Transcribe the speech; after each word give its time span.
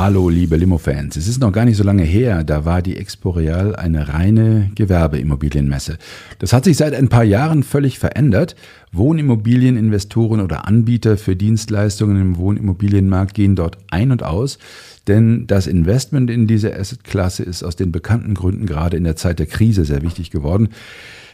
Hallo, 0.00 0.28
liebe 0.28 0.54
Limo-Fans. 0.54 1.16
Es 1.16 1.26
ist 1.26 1.40
noch 1.40 1.50
gar 1.50 1.64
nicht 1.64 1.76
so 1.76 1.82
lange 1.82 2.04
her, 2.04 2.44
da 2.44 2.64
war 2.64 2.82
die 2.82 2.96
Expo 2.96 3.30
Real 3.30 3.74
eine 3.74 4.08
reine 4.08 4.70
Gewerbeimmobilienmesse. 4.76 5.98
Das 6.38 6.52
hat 6.52 6.62
sich 6.66 6.76
seit 6.76 6.94
ein 6.94 7.08
paar 7.08 7.24
Jahren 7.24 7.64
völlig 7.64 7.98
verändert. 7.98 8.54
Wohnimmobilieninvestoren 8.92 10.40
oder 10.40 10.68
Anbieter 10.68 11.16
für 11.16 11.34
Dienstleistungen 11.34 12.20
im 12.20 12.36
Wohnimmobilienmarkt 12.36 13.34
gehen 13.34 13.56
dort 13.56 13.76
ein 13.90 14.12
und 14.12 14.22
aus, 14.22 14.60
denn 15.08 15.48
das 15.48 15.66
Investment 15.66 16.30
in 16.30 16.46
diese 16.46 16.78
Assetklasse 16.78 17.42
ist 17.42 17.64
aus 17.64 17.74
den 17.74 17.90
bekannten 17.90 18.34
Gründen 18.34 18.66
gerade 18.66 18.96
in 18.96 19.02
der 19.02 19.16
Zeit 19.16 19.40
der 19.40 19.46
Krise 19.46 19.84
sehr 19.84 20.02
wichtig 20.02 20.30
geworden. 20.30 20.68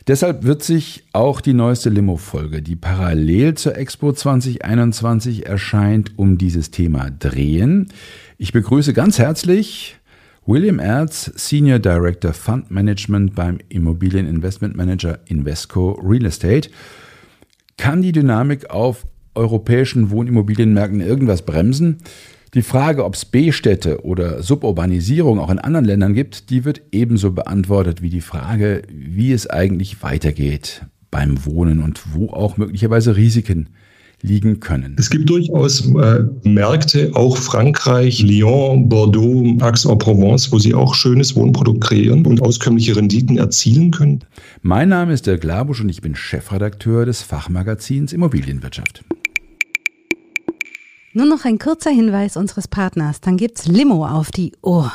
Deshalb 0.06 0.44
wird 0.44 0.62
sich 0.62 1.04
auch 1.12 1.40
die 1.40 1.54
neueste 1.54 1.88
Limo-Folge, 1.88 2.60
die 2.60 2.76
parallel 2.76 3.54
zur 3.54 3.78
Expo 3.78 4.12
2021 4.12 5.46
erscheint, 5.46 6.18
um 6.18 6.36
dieses 6.36 6.70
Thema 6.70 7.10
drehen. 7.10 7.88
Ich 8.36 8.52
begrüße 8.52 8.92
ganz 8.92 9.18
herzlich 9.18 9.96
William 10.44 10.78
Erz, 10.78 11.32
Senior 11.36 11.78
Director 11.78 12.34
Fund 12.34 12.70
Management 12.70 13.34
beim 13.34 13.60
Immobilieninvestment 13.70 14.76
Manager 14.76 15.20
Invesco 15.24 15.92
Real 15.92 16.26
Estate. 16.26 16.68
Kann 17.78 18.02
die 18.02 18.12
Dynamik 18.12 18.68
auf 18.68 19.06
europäischen 19.34 20.10
Wohnimmobilienmärkten 20.10 21.00
irgendwas 21.00 21.46
bremsen? 21.46 21.98
Die 22.54 22.62
Frage, 22.62 23.04
ob 23.04 23.14
es 23.14 23.24
B-Städte 23.24 24.04
oder 24.04 24.40
Suburbanisierung 24.40 25.40
auch 25.40 25.50
in 25.50 25.58
anderen 25.58 25.84
Ländern 25.84 26.14
gibt, 26.14 26.50
die 26.50 26.64
wird 26.64 26.82
ebenso 26.92 27.32
beantwortet 27.32 28.00
wie 28.00 28.10
die 28.10 28.20
Frage, 28.20 28.82
wie 28.92 29.32
es 29.32 29.50
eigentlich 29.50 30.04
weitergeht 30.04 30.86
beim 31.10 31.44
Wohnen 31.44 31.82
und 31.82 32.14
wo 32.14 32.28
auch 32.30 32.56
möglicherweise 32.56 33.16
Risiken 33.16 33.70
liegen 34.22 34.60
können. 34.60 34.94
Es 34.98 35.10
gibt 35.10 35.28
durchaus 35.28 35.84
äh, 35.96 36.24
Märkte, 36.44 37.10
auch 37.14 37.36
Frankreich, 37.36 38.22
Lyon, 38.22 38.88
Bordeaux, 38.88 39.58
Aix-en-Provence, 39.60 40.52
wo 40.52 40.58
sie 40.60 40.74
auch 40.74 40.94
schönes 40.94 41.34
Wohnprodukt 41.34 41.82
kreieren 41.82 42.24
und 42.24 42.40
auskömmliche 42.40 42.94
Renditen 42.94 43.36
erzielen 43.36 43.90
können. 43.90 44.20
Mein 44.62 44.88
Name 44.88 45.12
ist 45.12 45.26
Dirk 45.26 45.42
Labusch 45.42 45.80
und 45.80 45.88
ich 45.88 46.00
bin 46.00 46.14
Chefredakteur 46.14 47.04
des 47.04 47.20
Fachmagazins 47.22 48.12
Immobilienwirtschaft. 48.12 49.04
Nur 51.16 51.26
noch 51.26 51.44
ein 51.44 51.60
kurzer 51.60 51.92
Hinweis 51.92 52.36
unseres 52.36 52.66
Partners, 52.66 53.20
dann 53.20 53.36
gibt's 53.36 53.68
Limo 53.68 54.04
auf 54.04 54.32
die 54.32 54.52
Ohr. 54.62 54.90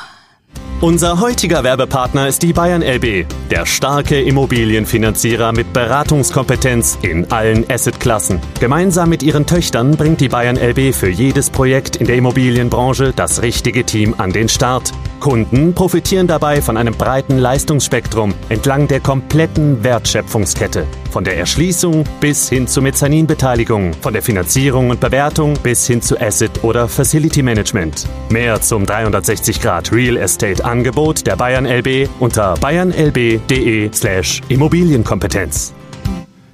Unser 0.82 1.22
heutiger 1.22 1.64
Werbepartner 1.64 2.28
ist 2.28 2.44
die 2.44 2.52
Bayern 2.52 2.82
LB, 2.82 3.26
der 3.50 3.66
starke 3.66 4.20
Immobilienfinanzierer 4.20 5.54
mit 5.54 5.72
Beratungskompetenz 5.72 6.98
in 7.04 7.32
allen 7.32 7.64
Assetklassen. 7.72 8.42
Gemeinsam 8.60 9.08
mit 9.08 9.24
ihren 9.24 9.46
Töchtern 9.46 9.96
bringt 9.96 10.20
die 10.20 10.28
Bayern 10.28 10.58
LB 10.58 10.94
für 10.94 11.10
jedes 11.10 11.50
Projekt 11.50 11.96
in 11.96 12.08
der 12.08 12.18
Immobilienbranche 12.18 13.14
das 13.16 13.42
richtige 13.42 13.86
Team 13.86 14.14
an 14.18 14.34
den 14.34 14.50
Start. 14.50 14.92
Kunden 15.20 15.74
profitieren 15.74 16.28
dabei 16.28 16.62
von 16.62 16.78
einem 16.78 16.94
breiten 16.94 17.38
Leistungsspektrum 17.38 18.34
entlang 18.50 18.88
der 18.88 19.00
kompletten 19.00 19.84
Wertschöpfungskette. 19.84 20.86
Von 21.12 21.24
der 21.24 21.38
Erschließung 21.38 22.04
bis 22.20 22.50
hin 22.50 22.68
zur 22.68 22.84
Mezzaninbeteiligung, 22.84 23.94
von 23.94 24.14
der 24.14 24.22
Finanzierung 24.22 24.90
und 24.90 25.00
Bewertung 25.00 25.56
bis 25.62 25.86
hin 25.86 26.02
zu 26.02 26.20
Asset- 26.20 26.64
oder 26.64 26.88
Facility 26.88 27.42
Management. 27.42 28.08
Mehr 28.30 28.62
zum 28.62 28.86
360 28.86 29.62
Grad 29.62 29.92
Real 29.92 30.18
Estate 30.18 30.64
Angebot 30.64 31.26
der 31.28 31.36
Bayern 31.36 31.66
LB 31.66 32.10
unter 32.20 32.54
bayernlb.de 32.56 33.90
slash 33.94 34.42
Immobilienkompetenz. 34.50 35.74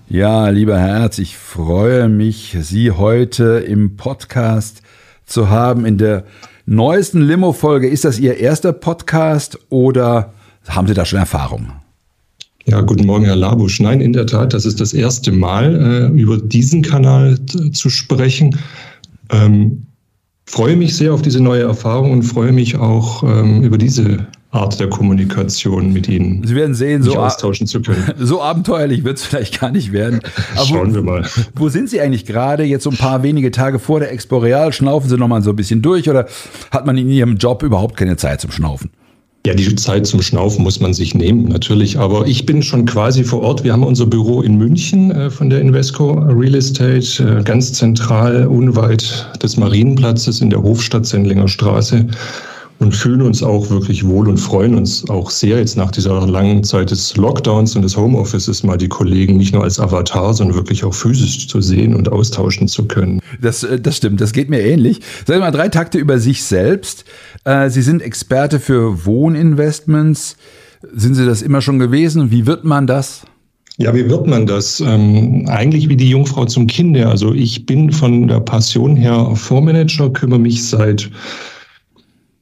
Ja, 0.07 0.49
lieber 0.49 0.79
Herz, 0.79 1.17
ich 1.17 1.37
freue 1.37 2.09
mich, 2.09 2.55
Sie 2.61 2.91
heute 2.91 3.63
im 3.67 3.97
Podcast 3.97 4.81
zu 5.25 5.49
haben 5.49 5.85
in 5.85 5.97
der 5.97 6.25
neuesten 6.65 7.21
Limo-Folge. 7.21 7.87
Ist 7.87 8.05
das 8.05 8.19
Ihr 8.19 8.37
erster 8.37 8.73
Podcast 8.73 9.59
oder 9.69 10.33
haben 10.67 10.87
Sie 10.87 10.93
da 10.93 11.05
schon 11.05 11.19
Erfahrung? 11.19 11.71
Ja, 12.65 12.81
guten 12.81 13.05
Morgen, 13.05 13.25
Herr 13.25 13.35
Labusch. 13.35 13.79
Nein, 13.79 14.01
in 14.01 14.13
der 14.13 14.25
Tat, 14.25 14.53
das 14.53 14.65
ist 14.65 14.81
das 14.81 14.93
erste 14.93 15.31
Mal, 15.31 16.11
äh, 16.15 16.19
über 16.19 16.37
diesen 16.37 16.81
Kanal 16.81 17.37
zu 17.71 17.89
sprechen. 17.89 18.57
Ähm, 19.31 19.85
freue 20.47 20.75
mich 20.75 20.95
sehr 20.95 21.13
auf 21.13 21.21
diese 21.21 21.41
neue 21.41 21.63
Erfahrung 21.63 22.11
und 22.11 22.23
freue 22.23 22.51
mich 22.51 22.77
auch 22.77 23.21
ähm, 23.23 23.63
über 23.63 23.77
diese 23.77 24.25
Art 24.55 24.79
der 24.79 24.89
Kommunikation 24.89 25.93
mit 25.93 26.07
Ihnen. 26.07 26.45
Sie 26.45 26.55
werden 26.55 26.73
sehen, 26.73 27.03
so 27.03 27.15
austauschen 27.17 27.67
zu 27.67 27.81
können. 27.81 28.13
So 28.17 28.41
abenteuerlich 28.41 29.03
wird 29.03 29.17
es 29.17 29.25
vielleicht 29.25 29.59
gar 29.59 29.71
nicht 29.71 29.91
werden. 29.91 30.21
Aber 30.55 30.65
Schauen 30.65 30.95
wir 30.95 31.01
mal. 31.01 31.27
Wo 31.55 31.69
sind 31.69 31.89
Sie 31.89 32.01
eigentlich 32.01 32.25
gerade? 32.25 32.63
Jetzt 32.63 32.83
so 32.83 32.89
ein 32.89 32.97
paar 32.97 33.23
wenige 33.23 33.51
Tage 33.51 33.77
vor 33.77 33.99
der 33.99 34.11
Expo 34.11 34.37
Real. 34.37 34.73
Schnaufen 34.73 35.09
Sie 35.09 35.17
noch 35.17 35.27
mal 35.27 35.41
so 35.41 35.51
ein 35.51 35.55
bisschen 35.55 35.81
durch 35.81 36.09
oder 36.09 36.27
hat 36.71 36.85
man 36.85 36.97
in 36.97 37.09
Ihrem 37.09 37.37
Job 37.37 37.61
überhaupt 37.63 37.97
keine 37.97 38.17
Zeit 38.17 38.41
zum 38.41 38.51
Schnaufen? 38.51 38.89
Ja, 39.45 39.53
die 39.53 39.75
Zeit 39.75 40.07
zum 40.07 40.23
Schnaufen 40.23 40.63
muss 40.63 40.79
man 40.79 40.95
sich 40.95 41.13
nehmen, 41.13 41.43
natürlich. 41.45 41.99
Aber 41.99 42.25
ich 42.25 42.47
bin 42.47 42.63
schon 42.63 42.85
quasi 42.85 43.23
vor 43.23 43.41
Ort. 43.41 43.63
Wir 43.63 43.73
haben 43.73 43.83
unser 43.83 44.07
Büro 44.07 44.41
in 44.41 44.57
München 44.57 45.11
äh, 45.11 45.29
von 45.29 45.51
der 45.51 45.61
Invesco 45.61 46.13
Real 46.13 46.55
Estate, 46.55 47.39
äh, 47.39 47.43
ganz 47.43 47.73
zentral, 47.73 48.47
unweit 48.47 49.29
des 49.43 49.57
Marienplatzes 49.57 50.41
in 50.41 50.49
der 50.49 50.63
Hofstadt 50.63 51.05
Sendlinger 51.05 51.47
Straße 51.47 52.07
und 52.79 52.93
fühlen 52.93 53.21
uns 53.21 53.41
auch 53.41 53.69
wirklich 53.69 54.05
wohl 54.05 54.27
und 54.27 54.37
freuen 54.37 54.75
uns 54.75 55.09
auch 55.09 55.29
sehr 55.29 55.59
jetzt 55.59 55.77
nach 55.77 55.91
dieser 55.91 56.27
langen 56.27 56.63
Zeit 56.63 56.91
des 56.91 57.15
Lockdowns 57.15 57.75
und 57.75 57.83
des 57.83 57.95
Homeoffices 57.95 58.63
mal 58.63 58.77
die 58.77 58.89
Kollegen 58.89 59.37
nicht 59.37 59.53
nur 59.53 59.63
als 59.63 59.79
Avatar, 59.79 60.33
sondern 60.33 60.57
wirklich 60.57 60.83
auch 60.83 60.93
physisch 60.93 61.47
zu 61.47 61.61
sehen 61.61 61.95
und 61.95 62.11
austauschen 62.11 62.67
zu 62.67 62.85
können. 62.85 63.21
Das, 63.41 63.63
äh, 63.63 63.79
das 63.79 63.97
stimmt, 63.97 64.19
das 64.21 64.33
geht 64.33 64.49
mir 64.49 64.61
ähnlich. 64.61 65.01
Sagen 65.25 65.39
wir 65.39 65.45
mal 65.45 65.51
drei 65.51 65.69
Takte 65.69 65.97
über 65.97 66.19
sich 66.19 66.43
selbst. 66.43 67.05
Äh, 67.45 67.69
Sie 67.69 67.81
sind 67.81 68.01
Experte 68.01 68.59
für 68.59 69.05
Wohninvestments. 69.05 70.35
Sind 70.93 71.15
Sie 71.15 71.25
das 71.25 71.41
immer 71.41 71.61
schon 71.61 71.79
gewesen? 71.79 72.29
Wie 72.31 72.45
wird 72.45 72.65
man 72.65 72.87
das? 72.87 73.23
Ja, 73.77 73.93
wie 73.93 74.09
wird 74.09 74.25
man 74.27 74.45
das? 74.45 74.79
Ähm, 74.79 75.45
eigentlich 75.49 75.89
wie 75.89 75.97
die 75.97 76.09
Jungfrau 76.09 76.45
zum 76.45 76.67
Kinde. 76.67 77.07
Also 77.07 77.33
ich 77.33 77.65
bin 77.65 77.91
von 77.91 78.27
der 78.27 78.39
Passion 78.39 78.95
her 78.95 79.31
Fondsmanager, 79.35 80.11
kümmere 80.11 80.39
mich 80.39 80.65
seit 80.65 81.09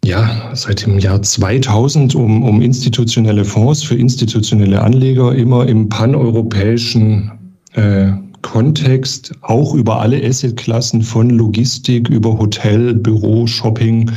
ja, 0.04 0.52
seit 0.54 0.86
dem 0.86 1.00
Jahr 1.00 1.22
2000 1.22 2.16
um, 2.16 2.44
um 2.44 2.62
institutionelle 2.62 3.46
Fonds 3.46 3.84
für 3.84 3.96
institutionelle 3.96 4.82
Anleger, 4.82 5.34
immer 5.34 5.68
im 5.68 5.90
paneuropäischen 5.90 7.32
äh, 7.74 8.12
Kontext, 8.42 9.34
auch 9.42 9.74
über 9.74 10.02
alle 10.02 10.22
Assetklassen 10.24 11.02
von 11.02 11.30
Logistik 11.30 12.10
über 12.10 12.38
Hotel, 12.38 12.94
Büro, 12.94 13.48
Shopping 13.48 14.12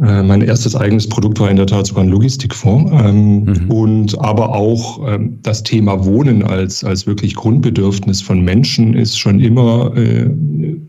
äh, 0.00 0.22
mein 0.22 0.42
erstes 0.42 0.74
eigenes 0.74 1.08
Produkt 1.08 1.38
war 1.38 1.50
in 1.50 1.56
der 1.56 1.66
Tat 1.66 1.86
sogar 1.86 2.04
ein 2.04 2.10
Logistikfonds. 2.10 2.90
Ähm, 2.92 3.44
mhm. 3.44 3.70
Und 3.70 4.18
aber 4.20 4.54
auch 4.54 5.00
ähm, 5.08 5.38
das 5.42 5.62
Thema 5.62 6.04
Wohnen 6.04 6.42
als, 6.42 6.82
als 6.82 7.06
wirklich 7.06 7.34
Grundbedürfnis 7.34 8.20
von 8.20 8.42
Menschen 8.42 8.94
ist 8.94 9.18
schon 9.18 9.40
immer 9.40 9.96
äh, 9.96 10.30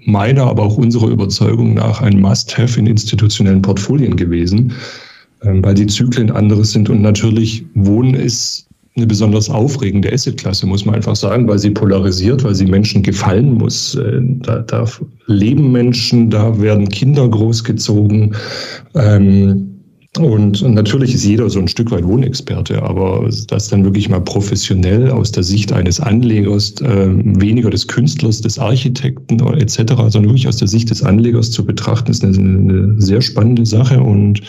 meiner, 0.05 0.45
aber 0.45 0.63
auch 0.63 0.77
unserer 0.77 1.09
Überzeugung 1.09 1.75
nach 1.75 2.01
ein 2.01 2.19
Must-Have 2.19 2.79
in 2.79 2.87
institutionellen 2.87 3.61
Portfolien 3.61 4.15
gewesen, 4.15 4.73
ähm, 5.43 5.63
weil 5.63 5.75
die 5.75 5.87
Zyklen 5.87 6.31
anderes 6.31 6.71
sind. 6.71 6.89
Und 6.89 7.01
natürlich 7.01 7.65
Wohnen 7.75 8.15
ist 8.15 8.67
eine 8.95 9.07
besonders 9.07 9.49
aufregende 9.49 10.11
Assetklasse, 10.11 10.65
muss 10.65 10.85
man 10.85 10.95
einfach 10.95 11.15
sagen, 11.15 11.47
weil 11.47 11.59
sie 11.59 11.71
polarisiert, 11.71 12.43
weil 12.43 12.55
sie 12.55 12.65
Menschen 12.65 13.03
gefallen 13.03 13.53
muss. 13.53 13.95
Äh, 13.95 14.21
da, 14.21 14.59
da 14.59 14.85
leben 15.27 15.71
Menschen, 15.71 16.29
da 16.29 16.61
werden 16.61 16.87
Kinder 16.87 17.27
großgezogen. 17.27 18.35
Ähm, 18.95 19.71
und 20.17 20.61
natürlich 20.61 21.13
ist 21.13 21.25
jeder 21.25 21.49
so 21.49 21.59
ein 21.59 21.67
Stück 21.67 21.91
weit 21.91 22.05
Wohnexperte, 22.05 22.81
aber 22.81 23.29
das 23.47 23.67
dann 23.67 23.83
wirklich 23.83 24.07
mal 24.07 24.21
professionell 24.21 25.11
aus 25.11 25.33
der 25.33 25.43
Sicht 25.43 25.73
eines 25.73 25.99
Anlegers, 25.99 26.75
äh, 26.81 27.09
weniger 27.09 27.69
des 27.69 27.87
Künstlers, 27.87 28.39
des 28.39 28.57
Architekten 28.57 29.39
etc., 29.57 29.93
sondern 30.07 30.25
wirklich 30.25 30.47
aus 30.47 30.57
der 30.57 30.69
Sicht 30.69 30.89
des 30.89 31.03
Anlegers 31.03 31.51
zu 31.51 31.65
betrachten, 31.65 32.11
ist 32.11 32.23
eine, 32.23 32.37
eine 32.37 33.01
sehr 33.01 33.21
spannende 33.21 33.65
Sache 33.65 33.99
und 33.99 34.41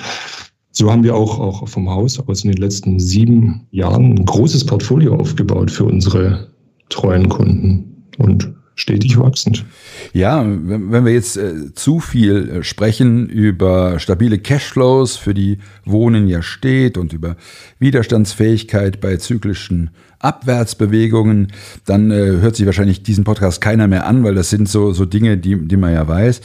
so 0.79 0.93
haben 0.93 1.05
wir 1.05 1.15
auch, 1.15 1.39
auch 1.39 1.67
vom 1.67 1.89
Haus 1.89 2.21
aus 2.21 2.45
in 2.45 2.53
den 2.53 2.61
letzten 2.61 3.01
sieben 3.01 3.67
Jahren 3.71 4.19
ein 4.19 4.27
großes 4.27 4.67
Portfolio 4.67 5.17
aufgebaut 5.17 5.71
für 5.71 5.85
unsere 5.85 6.49
treuen 6.91 7.31
Kunden. 7.31 8.05
Und 8.19 8.55
stetig 8.77 9.19
wachsend. 9.19 9.65
Ja, 10.13 10.45
wenn 10.47 11.05
wir 11.05 11.13
jetzt 11.13 11.39
äh, 11.39 11.73
zu 11.75 11.99
viel 11.99 12.49
äh, 12.49 12.63
sprechen 12.63 13.27
über 13.27 13.99
stabile 13.99 14.39
Cashflows, 14.39 15.17
für 15.17 15.33
die 15.33 15.59
Wohnen 15.87 16.29
ja 16.29 16.43
steht 16.43 16.99
und 16.99 17.15
über 17.15 17.37
Widerstandsfähigkeit 17.79 19.01
bei 19.01 19.17
zyklischen 19.17 19.91
Abwärtsbewegungen, 20.19 21.53
dann 21.87 22.11
äh, 22.11 22.17
hört 22.17 22.57
sich 22.57 22.67
wahrscheinlich 22.67 23.03
diesen 23.03 23.25
Podcast 23.25 23.63
keiner 23.63 23.89
mehr 23.89 24.07
an, 24.07 24.25
weil 24.25 24.35
das 24.35 24.51
sind 24.51 24.69
so, 24.69 24.93
so 24.93 25.07
Dinge, 25.07 25.39
die, 25.39 25.57
die 25.57 25.77
man 25.79 25.95
ja 25.95 26.07
weiß. 26.07 26.43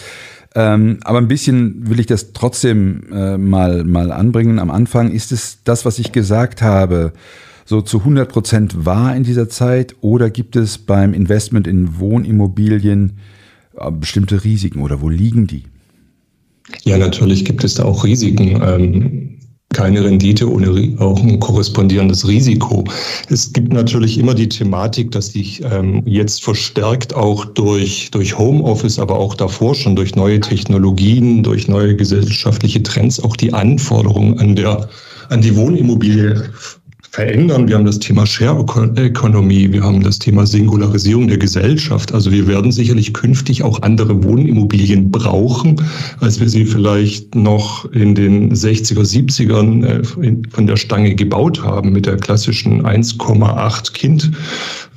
Ähm, 0.53 0.99
aber 1.03 1.19
ein 1.19 1.27
bisschen 1.27 1.89
will 1.89 1.99
ich 1.99 2.07
das 2.07 2.33
trotzdem 2.33 3.03
äh, 3.11 3.37
mal, 3.37 3.83
mal 3.83 4.11
anbringen. 4.11 4.59
Am 4.59 4.69
Anfang 4.69 5.11
ist 5.11 5.31
es 5.31 5.59
das, 5.63 5.85
was 5.85 5.97
ich 5.97 6.11
gesagt 6.11 6.61
habe, 6.61 7.13
so 7.65 7.81
zu 7.81 7.99
100 7.99 8.27
Prozent 8.27 8.85
wahr 8.85 9.15
in 9.15 9.23
dieser 9.23 9.47
Zeit 9.47 9.95
oder 10.01 10.29
gibt 10.29 10.57
es 10.57 10.77
beim 10.77 11.13
Investment 11.13 11.67
in 11.67 11.99
Wohnimmobilien 11.99 13.13
äh, 13.77 13.91
bestimmte 13.91 14.43
Risiken 14.43 14.81
oder 14.81 15.01
wo 15.01 15.07
liegen 15.07 15.47
die? 15.47 15.63
Ja, 16.83 16.97
natürlich 16.97 17.45
gibt 17.45 17.63
es 17.63 17.75
da 17.75 17.83
auch 17.83 18.03
Risiken. 18.03 18.61
Ähm, 18.61 19.37
keine 19.73 20.03
Rendite 20.03 20.51
ohne 20.51 20.95
auch 20.99 21.21
ein 21.21 21.39
korrespondierendes 21.39 22.27
Risiko. 22.27 22.83
Es 23.29 23.53
gibt 23.53 23.73
natürlich 23.73 24.17
immer 24.17 24.33
die 24.33 24.49
Thematik, 24.49 25.11
dass 25.11 25.27
sich 25.27 25.61
ähm, 25.63 26.03
jetzt 26.05 26.43
verstärkt 26.43 27.13
auch 27.13 27.45
durch, 27.45 28.09
durch 28.11 28.37
Homeoffice, 28.37 28.99
aber 28.99 29.17
auch 29.17 29.35
davor 29.35 29.75
schon 29.75 29.95
durch 29.95 30.15
neue 30.15 30.39
Technologien, 30.39 31.43
durch 31.43 31.67
neue 31.67 31.95
gesellschaftliche 31.95 32.83
Trends 32.83 33.21
auch 33.23 33.35
die 33.35 33.53
Anforderungen 33.53 34.39
an 34.39 34.55
der 34.55 34.89
an 35.29 35.41
die 35.41 35.55
Wohnimmobilie 35.55 36.49
verändern. 37.11 37.67
Wir 37.67 37.75
haben 37.75 37.85
das 37.85 37.99
Thema 37.99 38.25
Share 38.25 38.57
Economy, 38.95 39.73
wir 39.73 39.83
haben 39.83 40.01
das 40.01 40.17
Thema 40.17 40.47
Singularisierung 40.47 41.27
der 41.27 41.37
Gesellschaft. 41.37 42.13
Also 42.13 42.31
wir 42.31 42.47
werden 42.47 42.71
sicherlich 42.71 43.13
künftig 43.13 43.63
auch 43.63 43.81
andere 43.81 44.23
Wohnimmobilien 44.23 45.11
brauchen, 45.11 45.75
als 46.21 46.39
wir 46.39 46.47
sie 46.47 46.65
vielleicht 46.65 47.35
noch 47.35 47.83
in 47.91 48.15
den 48.15 48.53
60er, 48.53 49.01
70ern 49.01 49.85
äh, 49.85 50.49
von 50.51 50.67
der 50.67 50.77
Stange 50.77 51.13
gebaut 51.13 51.61
haben 51.61 51.91
mit 51.91 52.05
der 52.05 52.15
klassischen 52.15 52.85
1,8 52.85 53.91
Kind 53.91 54.31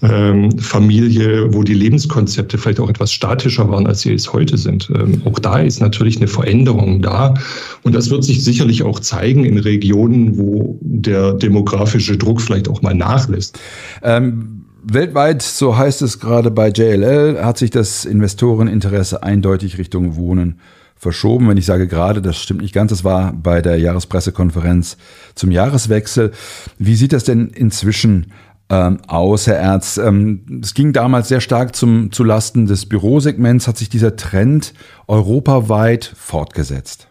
ähm, 0.04 0.58
Familie, 0.58 1.52
wo 1.54 1.62
die 1.62 1.74
Lebenskonzepte 1.74 2.58
vielleicht 2.58 2.80
auch 2.80 2.88
etwas 2.88 3.12
statischer 3.12 3.68
waren, 3.68 3.86
als 3.86 4.02
sie 4.02 4.12
es 4.12 4.32
heute 4.32 4.56
sind. 4.56 4.90
Ähm, 4.94 5.22
auch 5.24 5.38
da 5.38 5.58
ist 5.58 5.80
natürlich 5.80 6.18
eine 6.18 6.28
Veränderung 6.28 7.00
da. 7.02 7.34
Und 7.82 7.94
das 7.94 8.10
wird 8.10 8.24
sich 8.24 8.44
sicherlich 8.44 8.82
auch 8.82 9.00
zeigen 9.00 9.44
in 9.44 9.58
Regionen, 9.58 10.36
wo 10.38 10.78
der 10.82 11.32
demografische 11.32 12.16
Druck 12.16 12.40
vielleicht 12.40 12.68
auch 12.68 12.82
mal 12.82 12.94
nachlässt. 12.94 13.58
Ähm 14.02 14.60
Weltweit, 14.86 15.40
so 15.40 15.78
heißt 15.78 16.02
es 16.02 16.20
gerade 16.20 16.50
bei 16.50 16.68
JLL, 16.68 17.42
hat 17.42 17.56
sich 17.56 17.70
das 17.70 18.04
Investoreninteresse 18.04 19.22
eindeutig 19.22 19.78
Richtung 19.78 20.16
Wohnen 20.16 20.60
verschoben. 20.96 21.48
Wenn 21.48 21.56
ich 21.56 21.66
sage 21.66 21.88
gerade, 21.88 22.20
das 22.20 22.36
stimmt 22.36 22.60
nicht 22.62 22.74
ganz, 22.74 22.90
das 22.90 23.02
war 23.02 23.32
bei 23.32 23.62
der 23.62 23.78
Jahrespressekonferenz 23.78 24.96
zum 25.34 25.50
Jahreswechsel. 25.50 26.32
Wie 26.78 26.96
sieht 26.96 27.14
das 27.14 27.24
denn 27.24 27.48
inzwischen 27.48 28.32
ähm, 28.70 28.98
Erz. 29.08 29.98
Ähm, 29.98 30.60
es 30.62 30.74
ging 30.74 30.92
damals 30.92 31.28
sehr 31.28 31.40
stark 31.40 31.76
zum, 31.76 32.12
zu 32.12 32.24
Lasten 32.24 32.66
des 32.66 32.86
Bürosegments. 32.86 33.68
Hat 33.68 33.78
sich 33.78 33.88
dieser 33.88 34.16
Trend 34.16 34.74
europaweit 35.06 36.12
fortgesetzt? 36.16 37.08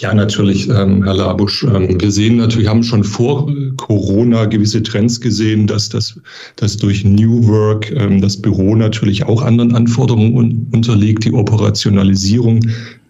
Ja, 0.00 0.14
natürlich, 0.14 0.66
ähm, 0.70 1.04
Herr 1.04 1.12
Labusch. 1.12 1.62
Ähm, 1.64 2.00
wir 2.00 2.10
sehen 2.10 2.36
natürlich, 2.36 2.68
haben 2.68 2.82
schon 2.82 3.04
vor 3.04 3.52
Corona 3.76 4.46
gewisse 4.46 4.82
Trends 4.82 5.20
gesehen, 5.20 5.66
dass 5.66 5.90
das, 5.90 6.18
dass 6.56 6.78
durch 6.78 7.04
New 7.04 7.46
Work 7.46 7.90
ähm, 7.90 8.22
das 8.22 8.40
Büro 8.40 8.74
natürlich 8.74 9.24
auch 9.24 9.42
anderen 9.42 9.74
Anforderungen 9.74 10.34
un 10.34 10.66
unterliegt, 10.72 11.26
die 11.26 11.34
Operationalisierung 11.34 12.60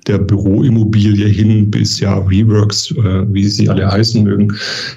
der 0.06 0.18
Büroimmobilie 0.18 1.26
hin 1.26 1.70
bis 1.70 2.00
ja 2.00 2.18
Reworks, 2.18 2.90
äh, 2.92 3.24
wie 3.32 3.46
sie 3.46 3.68
alle 3.68 3.90
heißen 3.90 4.22
mögen, 4.22 4.54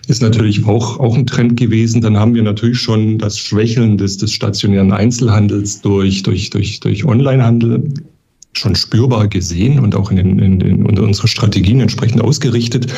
ist 0.07 0.21
natürlich 0.21 0.65
auch, 0.65 0.99
auch 0.99 1.15
ein 1.15 1.25
Trend 1.25 1.57
gewesen. 1.57 2.01
Dann 2.01 2.17
haben 2.17 2.35
wir 2.35 2.43
natürlich 2.43 2.79
schon 2.79 3.17
das 3.17 3.37
Schwächeln 3.37 3.97
des, 3.97 4.17
des 4.17 4.31
stationären 4.31 4.91
Einzelhandels 4.91 5.81
durch, 5.81 6.23
durch, 6.23 6.49
durch, 6.49 6.79
durch 6.79 7.05
Onlinehandel 7.05 7.83
schon 8.53 8.75
spürbar 8.75 9.27
gesehen 9.27 9.79
und 9.79 9.95
auch 9.95 10.11
in, 10.11 10.17
den, 10.17 10.39
in, 10.39 10.59
den, 10.59 10.85
in 10.85 10.99
unsere 10.99 11.27
Strategien 11.27 11.79
entsprechend 11.79 12.21
ausgerichtet. 12.21 12.91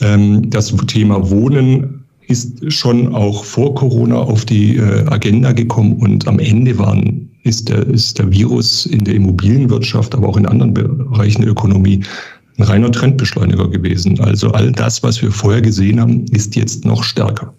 Ähm, 0.00 0.50
das 0.50 0.74
Thema 0.86 1.30
Wohnen 1.30 2.04
ist 2.26 2.72
schon 2.72 3.14
auch 3.14 3.44
vor 3.44 3.74
Corona 3.74 4.16
auf 4.16 4.44
die 4.44 4.76
äh, 4.76 5.04
Agenda 5.06 5.52
gekommen 5.52 5.96
und 5.96 6.26
am 6.26 6.38
Ende 6.38 6.78
waren 6.78 7.30
ist 7.44 7.68
der, 7.68 7.86
ist 7.86 8.18
der 8.18 8.32
Virus 8.32 8.86
in 8.86 9.04
der 9.04 9.14
Immobilienwirtschaft, 9.14 10.14
aber 10.14 10.28
auch 10.28 10.36
in 10.36 10.46
anderen 10.46 10.74
Bereichen 10.74 11.42
der 11.42 11.52
Ökonomie 11.52 12.02
ein 12.56 12.64
reiner 12.64 12.90
Trendbeschleuniger 12.90 13.68
gewesen. 13.68 14.20
Also 14.20 14.50
all 14.50 14.72
das, 14.72 15.02
was 15.02 15.22
wir 15.22 15.30
vorher 15.30 15.62
gesehen 15.62 16.00
haben, 16.00 16.24
ist 16.26 16.56
jetzt 16.56 16.84
noch 16.84 17.04
stärker. 17.04 17.54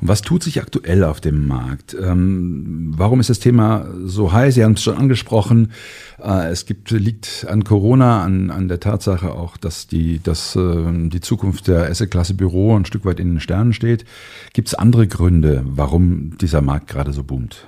Und 0.00 0.08
was 0.08 0.20
tut 0.20 0.42
sich 0.42 0.60
aktuell 0.60 1.04
auf 1.04 1.20
dem 1.22 1.46
Markt? 1.46 1.96
Ähm, 1.98 2.92
warum 2.96 3.20
ist 3.20 3.30
das 3.30 3.38
Thema 3.38 3.86
so 4.04 4.32
heiß? 4.32 4.54
Sie 4.54 4.64
haben 4.64 4.72
es 4.72 4.82
schon 4.82 4.98
angesprochen. 4.98 5.72
Äh, 6.22 6.50
es 6.50 6.66
gibt, 6.66 6.90
liegt 6.90 7.46
an 7.48 7.64
Corona, 7.64 8.22
an, 8.22 8.50
an 8.50 8.68
der 8.68 8.80
Tatsache 8.80 9.32
auch, 9.32 9.56
dass 9.56 9.86
die, 9.86 10.20
dass, 10.22 10.54
äh, 10.56 11.08
die 11.08 11.20
Zukunft 11.20 11.68
der 11.68 11.88
Asset-Klasse 11.88 12.34
Büro 12.34 12.76
ein 12.76 12.84
Stück 12.84 13.06
weit 13.06 13.20
in 13.20 13.30
den 13.30 13.40
Sternen 13.40 13.72
steht. 13.72 14.04
Gibt 14.52 14.68
es 14.68 14.74
andere 14.74 15.06
Gründe, 15.06 15.62
warum 15.64 16.36
dieser 16.36 16.60
Markt 16.60 16.88
gerade 16.88 17.12
so 17.14 17.24
boomt? 17.24 17.66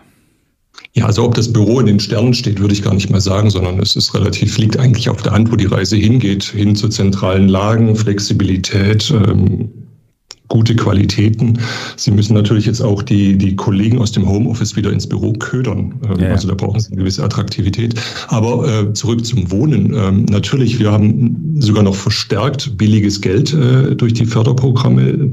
Ja, 0.96 1.04
also 1.04 1.24
ob 1.24 1.34
das 1.34 1.52
Büro 1.52 1.78
in 1.80 1.86
den 1.86 2.00
Sternen 2.00 2.32
steht, 2.32 2.58
würde 2.58 2.72
ich 2.72 2.82
gar 2.82 2.94
nicht 2.94 3.10
mehr 3.10 3.20
sagen, 3.20 3.50
sondern 3.50 3.78
es 3.80 3.96
ist 3.96 4.14
relativ, 4.14 4.56
liegt 4.56 4.78
eigentlich 4.78 5.10
auf 5.10 5.20
der 5.20 5.32
Hand, 5.32 5.52
wo 5.52 5.56
die 5.56 5.66
Reise 5.66 5.94
hingeht, 5.96 6.44
hin 6.44 6.74
zu 6.74 6.88
zentralen 6.88 7.48
Lagen, 7.48 7.94
Flexibilität, 7.94 9.10
ähm, 9.10 9.68
gute 10.48 10.76
Qualitäten. 10.76 11.58
Sie 11.96 12.10
müssen 12.10 12.34
natürlich 12.34 12.66
jetzt 12.66 12.80
auch 12.80 13.02
die, 13.02 13.36
die 13.36 13.56
Kollegen 13.56 13.98
aus 13.98 14.12
dem 14.12 14.28
Homeoffice 14.28 14.76
wieder 14.76 14.92
ins 14.92 15.08
Büro 15.08 15.32
ködern. 15.32 15.94
Ähm, 16.08 16.20
ja. 16.20 16.28
Also 16.28 16.48
da 16.48 16.54
brauchen 16.54 16.80
sie 16.80 16.88
eine 16.88 16.98
gewisse 16.98 17.24
Attraktivität. 17.24 17.94
Aber 18.28 18.66
äh, 18.68 18.92
zurück 18.92 19.24
zum 19.24 19.50
Wohnen. 19.50 19.94
Ähm, 19.94 20.26
natürlich, 20.30 20.78
wir 20.78 20.92
haben 20.92 21.56
sogar 21.58 21.82
noch 21.82 21.94
verstärkt 21.94 22.76
billiges 22.76 23.20
Geld 23.20 23.52
äh, 23.52 23.94
durch 23.94 24.14
die 24.14 24.26
Förderprogramme 24.26 25.30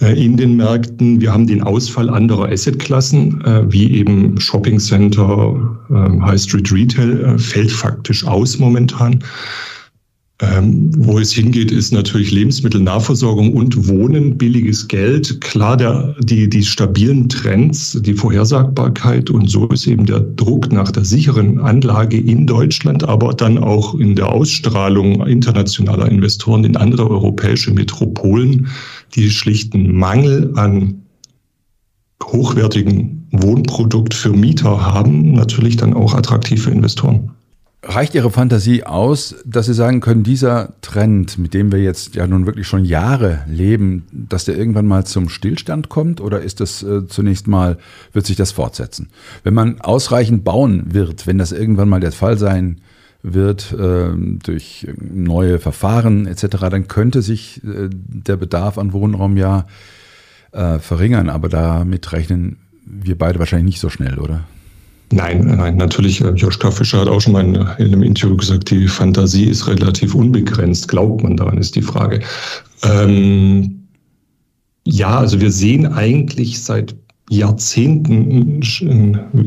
äh, 0.00 0.24
in 0.24 0.36
den 0.36 0.56
Märkten. 0.56 1.20
Wir 1.20 1.32
haben 1.32 1.46
den 1.46 1.62
Ausfall 1.62 2.10
anderer 2.10 2.48
Assetklassen, 2.50 3.40
äh, 3.44 3.72
wie 3.72 3.90
eben 3.92 4.38
Shopping 4.40 4.78
Center, 4.78 5.78
äh, 5.90 6.20
High 6.20 6.40
Street 6.40 6.70
Retail, 6.72 7.24
äh, 7.24 7.38
fällt 7.38 7.72
faktisch 7.72 8.24
aus 8.26 8.58
momentan. 8.58 9.20
Ähm, 10.38 10.90
wo 10.98 11.18
es 11.18 11.32
hingeht, 11.32 11.72
ist 11.72 11.94
natürlich 11.94 12.30
Lebensmittelnahversorgung 12.30 13.54
und 13.54 13.88
Wohnen, 13.88 14.36
billiges 14.36 14.86
Geld. 14.86 15.40
Klar, 15.40 15.78
der, 15.78 16.14
die, 16.20 16.46
die 16.46 16.62
stabilen 16.62 17.30
Trends, 17.30 17.98
die 18.02 18.12
Vorhersagbarkeit 18.12 19.30
und 19.30 19.48
so 19.48 19.66
ist 19.68 19.86
eben 19.86 20.04
der 20.04 20.20
Druck 20.20 20.70
nach 20.70 20.92
der 20.92 21.06
sicheren 21.06 21.58
Anlage 21.58 22.18
in 22.18 22.46
Deutschland, 22.46 23.02
aber 23.04 23.32
dann 23.32 23.56
auch 23.56 23.94
in 23.94 24.14
der 24.14 24.30
Ausstrahlung 24.30 25.26
internationaler 25.26 26.10
Investoren 26.10 26.64
in 26.64 26.76
andere 26.76 27.08
europäische 27.08 27.72
Metropolen, 27.72 28.66
die 29.14 29.30
schlichten 29.30 29.96
Mangel 29.96 30.52
an 30.56 31.00
hochwertigen 32.22 33.26
Wohnprodukt 33.30 34.12
für 34.12 34.30
Mieter 34.30 34.82
haben, 34.82 35.32
natürlich 35.32 35.78
dann 35.78 35.94
auch 35.94 36.14
attraktiv 36.14 36.64
für 36.64 36.72
Investoren. 36.72 37.35
Reicht 37.88 38.16
Ihre 38.16 38.32
Fantasie 38.32 38.82
aus, 38.82 39.36
dass 39.44 39.66
Sie 39.66 39.74
sagen 39.74 40.00
können, 40.00 40.24
dieser 40.24 40.72
Trend, 40.80 41.38
mit 41.38 41.54
dem 41.54 41.70
wir 41.70 41.80
jetzt 41.80 42.16
ja 42.16 42.26
nun 42.26 42.44
wirklich 42.44 42.66
schon 42.66 42.84
Jahre 42.84 43.44
leben, 43.46 44.06
dass 44.10 44.44
der 44.44 44.58
irgendwann 44.58 44.86
mal 44.86 45.06
zum 45.06 45.28
Stillstand 45.28 45.88
kommt? 45.88 46.20
Oder 46.20 46.40
ist 46.40 46.58
das 46.58 46.82
äh, 46.82 47.06
zunächst 47.06 47.46
mal, 47.46 47.78
wird 48.12 48.26
sich 48.26 48.34
das 48.34 48.50
fortsetzen? 48.50 49.10
Wenn 49.44 49.54
man 49.54 49.80
ausreichend 49.80 50.42
bauen 50.42 50.94
wird, 50.94 51.28
wenn 51.28 51.38
das 51.38 51.52
irgendwann 51.52 51.88
mal 51.88 52.00
der 52.00 52.10
Fall 52.10 52.36
sein 52.38 52.80
wird, 53.22 53.72
äh, 53.72 54.08
durch 54.16 54.88
neue 54.98 55.60
Verfahren 55.60 56.26
etc., 56.26 56.56
dann 56.68 56.88
könnte 56.88 57.22
sich 57.22 57.62
äh, 57.62 57.88
der 57.88 58.36
Bedarf 58.36 58.78
an 58.78 58.92
Wohnraum 58.92 59.36
ja 59.36 59.66
äh, 60.50 60.80
verringern. 60.80 61.28
Aber 61.28 61.48
damit 61.48 62.10
rechnen 62.10 62.56
wir 62.84 63.16
beide 63.16 63.38
wahrscheinlich 63.38 63.74
nicht 63.74 63.80
so 63.80 63.90
schnell, 63.90 64.18
oder? 64.18 64.44
Nein, 65.12 65.54
nein, 65.56 65.76
natürlich. 65.76 66.20
Äh, 66.20 66.30
Joschka 66.30 66.70
Fischer 66.70 67.00
hat 67.00 67.08
auch 67.08 67.20
schon 67.20 67.32
mal 67.32 67.44
in, 67.44 67.56
einem 67.56 68.02
Interview 68.02 68.36
gesagt, 68.36 68.70
die 68.70 68.88
Fantasie 68.88 69.44
ist 69.44 69.66
relativ 69.66 70.14
unbegrenzt. 70.14 70.88
Glaubt 70.88 71.22
man 71.22 71.36
daran, 71.36 71.58
ist 71.58 71.76
die 71.76 71.82
Frage. 71.82 72.20
Ähm, 72.82 73.86
ja, 74.84 75.18
also 75.18 75.40
wir 75.40 75.50
sehen 75.50 75.86
eigentlich 75.86 76.62
seit 76.62 76.94
Jahrzehnten 77.28 78.60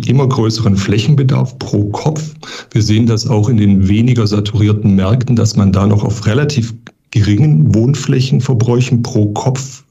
immer 0.06 0.28
größeren 0.28 0.75
Flächenbedarf 0.75 1.58
pro 1.60 1.86
Kopf. 1.86 2.34
Wir 2.72 2.82
sehen 2.82 3.06
das 3.06 3.25
auch 3.28 3.48
in 3.48 3.58
den 3.58 3.88
weniger 3.88 4.28
saturierten 4.28 4.96
Märkten, 4.96 5.36
dass 5.36 5.56
man 5.56 5.72
da 5.72 5.88
noch 5.88 6.04
auf 6.04 6.25
relativ 6.25 6.74
geringen 7.12 7.74
Wohnflächenverbräuchen 7.74 9.01
pro 9.01 9.28
Kopf 9.32 9.84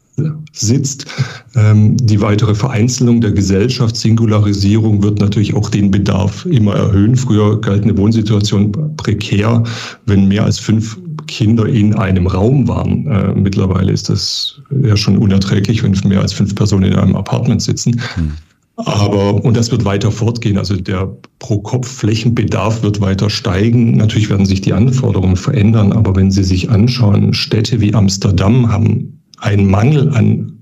sitzt. 0.52 1.06
Ähm, 1.54 1.96
die 1.96 2.20
weitere 2.20 2.54
Vereinzelung 2.54 3.20
der 3.20 3.32
Gesellschaft, 3.32 3.96
Singularisierung 3.96 5.02
wird 5.02 5.20
natürlich 5.20 5.54
auch 5.54 5.70
den 5.70 5.90
Bedarf 5.90 6.46
immer 6.46 6.74
erhöhen. 6.74 7.16
Früher 7.16 7.60
galt 7.60 7.84
eine 7.84 7.96
Wohnsituation 7.96 8.72
prekär, 8.96 9.62
wenn 10.06 10.28
mehr 10.28 10.44
als 10.44 10.58
fünf 10.58 10.98
Kinder 11.26 11.66
in 11.66 11.94
einem 11.94 12.26
Raum 12.26 12.66
waren. 12.68 13.06
Äh, 13.06 13.34
mittlerweile 13.34 13.92
ist 13.92 14.08
das 14.08 14.60
ja 14.82 14.96
schon 14.96 15.18
unerträglich, 15.18 15.82
wenn 15.82 15.92
mehr 16.08 16.20
als 16.20 16.32
fünf 16.32 16.54
Personen 16.54 16.92
in 16.92 16.98
einem 16.98 17.16
Apartment 17.16 17.62
sitzen. 17.62 18.00
Hm. 18.14 18.32
Aber, 18.76 19.44
und 19.44 19.56
das 19.56 19.72
wird 19.72 19.84
weiter 19.84 20.12
fortgehen. 20.12 20.56
Also 20.56 20.76
der 20.76 21.12
Pro-Kopf-Flächenbedarf 21.40 22.82
wird 22.84 23.00
weiter 23.00 23.28
steigen. 23.28 23.96
Natürlich 23.96 24.30
werden 24.30 24.46
sich 24.46 24.60
die 24.60 24.72
Anforderungen 24.72 25.36
verändern. 25.36 25.92
Aber 25.92 26.14
wenn 26.14 26.30
Sie 26.30 26.44
sich 26.44 26.70
anschauen, 26.70 27.34
Städte 27.34 27.80
wie 27.80 27.94
Amsterdam 27.94 28.70
haben 28.70 29.17
einen 29.40 29.70
Mangel 29.70 30.14
an 30.14 30.54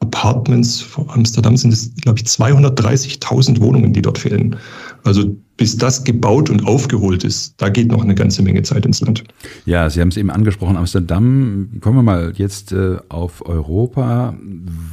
Apartments. 0.00 0.80
Vor 0.80 1.12
Amsterdam 1.14 1.56
sind 1.56 1.72
es, 1.72 1.94
glaube 1.96 2.18
ich, 2.18 2.26
230.000 2.26 3.60
Wohnungen, 3.60 3.92
die 3.92 4.02
dort 4.02 4.18
fehlen. 4.18 4.56
Also 5.04 5.36
bis 5.56 5.78
das 5.78 6.04
gebaut 6.04 6.50
und 6.50 6.66
aufgeholt 6.66 7.24
ist, 7.24 7.54
da 7.56 7.68
geht 7.70 7.90
noch 7.90 8.02
eine 8.02 8.14
ganze 8.14 8.42
Menge 8.42 8.62
Zeit 8.62 8.84
ins 8.84 9.00
Land. 9.00 9.24
Ja, 9.64 9.88
Sie 9.88 10.00
haben 10.00 10.08
es 10.08 10.16
eben 10.16 10.30
angesprochen, 10.30 10.76
Amsterdam. 10.76 11.70
Kommen 11.80 11.96
wir 11.96 12.02
mal 12.02 12.32
jetzt 12.36 12.72
äh, 12.72 12.96
auf 13.08 13.46
Europa. 13.46 14.36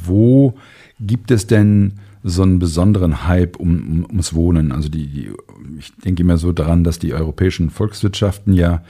Wo 0.04 0.54
gibt 1.00 1.30
es 1.30 1.46
denn 1.46 1.94
so 2.24 2.42
einen 2.42 2.58
besonderen 2.58 3.28
Hype 3.28 3.56
um, 3.56 3.76
um, 3.76 4.04
ums 4.06 4.32
Wohnen. 4.32 4.72
Also 4.72 4.88
die, 4.88 5.06
die, 5.06 5.30
ich 5.78 5.92
denke 5.96 6.22
immer 6.22 6.38
so 6.38 6.52
daran, 6.52 6.82
dass 6.82 6.98
die 6.98 7.12
europäischen 7.12 7.68
Volkswirtschaften 7.68 8.54
ja 8.54 8.82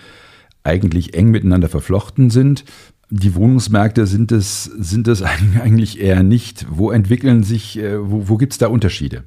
eigentlich 0.62 1.14
eng 1.14 1.32
miteinander 1.32 1.68
verflochten 1.68 2.30
sind. 2.30 2.64
Die 3.10 3.34
Wohnungsmärkte 3.34 4.06
sind 4.06 4.32
es, 4.32 4.64
sind 4.64 5.08
es 5.08 5.22
eigentlich 5.62 6.00
eher 6.00 6.22
nicht. 6.22 6.66
Wo 6.70 6.90
entwickeln 6.90 7.42
sich, 7.42 7.78
äh, 7.78 7.98
wo, 7.98 8.28
wo 8.28 8.36
gibt 8.36 8.52
es 8.52 8.58
da 8.58 8.68
Unterschiede? 8.68 9.24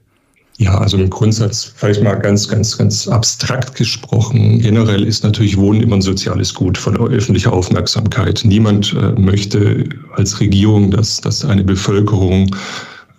Ja, 0.60 0.80
also 0.80 0.98
im 0.98 1.12
Grundsatz 1.12 1.72
vielleicht 1.76 2.02
mal 2.02 2.16
ganz, 2.16 2.48
ganz, 2.48 2.76
ganz 2.76 3.08
abstrakt 3.08 3.76
gesprochen. 3.76 4.58
Generell 4.60 5.04
ist 5.04 5.24
natürlich 5.24 5.56
Wohnen 5.56 5.84
immer 5.84 5.98
ein 5.98 6.02
soziales 6.02 6.52
Gut 6.52 6.80
von 6.80 6.98
öffentlicher 6.98 7.54
Aufmerksamkeit. 7.54 8.42
Niemand 8.44 8.94
äh, 8.94 9.12
möchte 9.20 9.88
als 10.16 10.40
Regierung, 10.40 10.90
dass, 10.90 11.22
dass 11.22 11.46
eine 11.46 11.64
Bevölkerung 11.64 12.56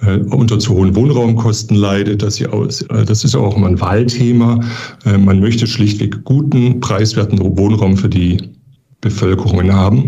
äh, 0.01 0.17
unter 0.17 0.59
zu 0.59 0.75
hohen 0.75 0.97
Wohnraumkosten 0.97 1.77
leidet. 1.77 2.23
Das, 2.23 2.39
hier 2.39 2.53
aus, 2.53 2.85
das 2.89 3.23
ist 3.23 3.37
auch 3.37 3.57
immer 3.57 3.69
ein 3.69 3.81
Wahlthema. 3.81 4.61
Man 5.05 5.39
möchte 5.39 5.69
schlichtweg 5.69 6.25
guten, 6.25 6.81
preiswerten 6.81 7.39
Wohnraum 7.57 7.97
für 7.97 8.09
die 8.09 8.51
Bevölkerung 9.01 9.73
haben. 9.73 10.07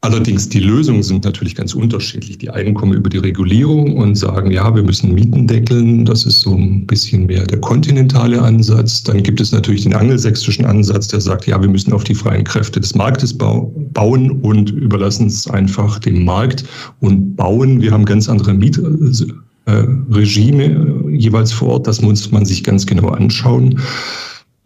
Allerdings 0.00 0.48
die 0.48 0.60
Lösungen 0.60 1.02
sind 1.02 1.24
natürlich 1.24 1.56
ganz 1.56 1.74
unterschiedlich. 1.74 2.38
Die 2.38 2.50
einen 2.50 2.72
kommen 2.74 2.92
über 2.92 3.10
die 3.10 3.18
Regulierung 3.18 3.96
und 3.96 4.14
sagen, 4.14 4.52
ja, 4.52 4.72
wir 4.72 4.84
müssen 4.84 5.12
Mieten 5.12 5.48
deckeln. 5.48 6.04
Das 6.04 6.24
ist 6.24 6.40
so 6.40 6.54
ein 6.54 6.86
bisschen 6.86 7.26
mehr 7.26 7.44
der 7.44 7.58
kontinentale 7.58 8.40
Ansatz. 8.40 9.02
Dann 9.02 9.24
gibt 9.24 9.40
es 9.40 9.50
natürlich 9.50 9.82
den 9.82 9.94
angelsächsischen 9.94 10.64
Ansatz, 10.64 11.08
der 11.08 11.20
sagt, 11.20 11.48
ja, 11.48 11.60
wir 11.60 11.68
müssen 11.68 11.92
auf 11.92 12.04
die 12.04 12.14
freien 12.14 12.44
Kräfte 12.44 12.78
des 12.80 12.94
Marktes 12.94 13.36
bauen 13.36 14.40
und 14.42 14.70
überlassen 14.70 15.26
es 15.26 15.50
einfach 15.50 15.98
dem 15.98 16.24
Markt 16.24 16.64
und 17.00 17.34
bauen. 17.34 17.82
Wir 17.82 17.90
haben 17.90 18.04
ganz 18.04 18.28
andere 18.28 18.54
Mietregime 18.54 19.34
äh, 19.66 21.16
jeweils 21.16 21.50
vor 21.50 21.70
Ort. 21.70 21.88
Das 21.88 22.00
muss 22.00 22.30
man 22.30 22.44
sich 22.44 22.62
ganz 22.62 22.86
genau 22.86 23.08
anschauen. 23.08 23.80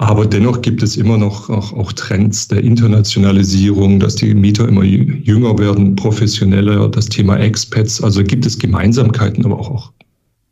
Aber 0.02 0.26
dennoch 0.26 0.62
gibt 0.62 0.82
es 0.82 0.96
immer 0.96 1.16
noch 1.16 1.48
auch, 1.48 1.72
auch, 1.74 1.92
Trends 1.92 2.48
der 2.48 2.64
Internationalisierung, 2.64 4.00
dass 4.00 4.16
die 4.16 4.34
Mieter 4.34 4.66
immer 4.66 4.82
jünger 4.82 5.56
werden, 5.60 5.94
professioneller, 5.94 6.88
das 6.88 7.06
Thema 7.06 7.36
Expats. 7.36 8.02
Also 8.02 8.24
gibt 8.24 8.44
es 8.44 8.58
Gemeinsamkeiten, 8.58 9.44
aber 9.44 9.60
auch, 9.60 9.70
auch 9.70 9.92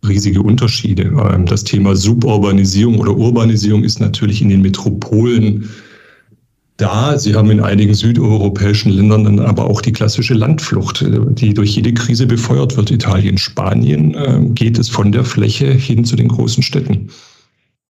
riesige 0.07 0.41
Unterschiede. 0.41 1.13
Ähm, 1.33 1.47
das 1.47 1.65
Thema 1.65 1.97
Suburbanisierung 1.97 3.01
oder 3.01 3.17
Urbanisierung 3.17 3.83
ist 3.83 3.99
natürlich 3.99 4.41
in 4.41 4.51
den 4.51 4.63
Metropolen 4.63 5.69
da. 6.77 7.19
Sie 7.19 7.35
haben 7.35 7.51
in 7.51 7.59
einigen 7.59 7.95
südeuropäischen 7.95 8.93
Ländern 8.93 9.25
dann 9.25 9.41
aber 9.41 9.65
auch 9.69 9.81
die 9.81 9.93
klassische 9.93 10.35
Landflucht, 10.35 11.03
äh, 11.03 11.19
die 11.29 11.55
durch 11.55 11.75
jede 11.75 11.93
Krise 11.93 12.29
befeuert 12.29 12.77
wird. 12.77 12.93
Italien, 12.93 13.37
Spanien 13.37 14.15
ähm, 14.17 14.55
geht 14.55 14.79
es 14.79 14.89
von 14.89 15.11
der 15.11 15.25
Fläche 15.25 15.73
hin 15.73 16.05
zu 16.05 16.15
den 16.15 16.29
großen 16.29 16.63
Städten. 16.63 17.09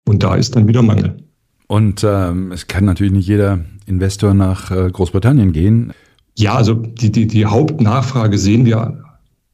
Und 0.07 0.23
da 0.23 0.37
ist 0.37 0.57
dann 0.57 0.67
wieder 0.67 0.81
Mangel. 0.81 1.23
Und 1.71 2.03
ähm, 2.03 2.51
es 2.51 2.67
kann 2.67 2.85
natürlich 2.85 3.13
nicht 3.13 3.29
jeder 3.29 3.61
Investor 3.87 4.35
nach 4.35 4.73
äh, 4.73 4.91
Großbritannien 4.91 5.53
gehen. 5.53 5.93
Ja, 6.37 6.57
also 6.57 6.75
die, 6.75 7.13
die, 7.13 7.29
die 7.29 7.47
Hauptnachfrage 7.47 8.39
sehen 8.39 8.65
wir 8.65 8.99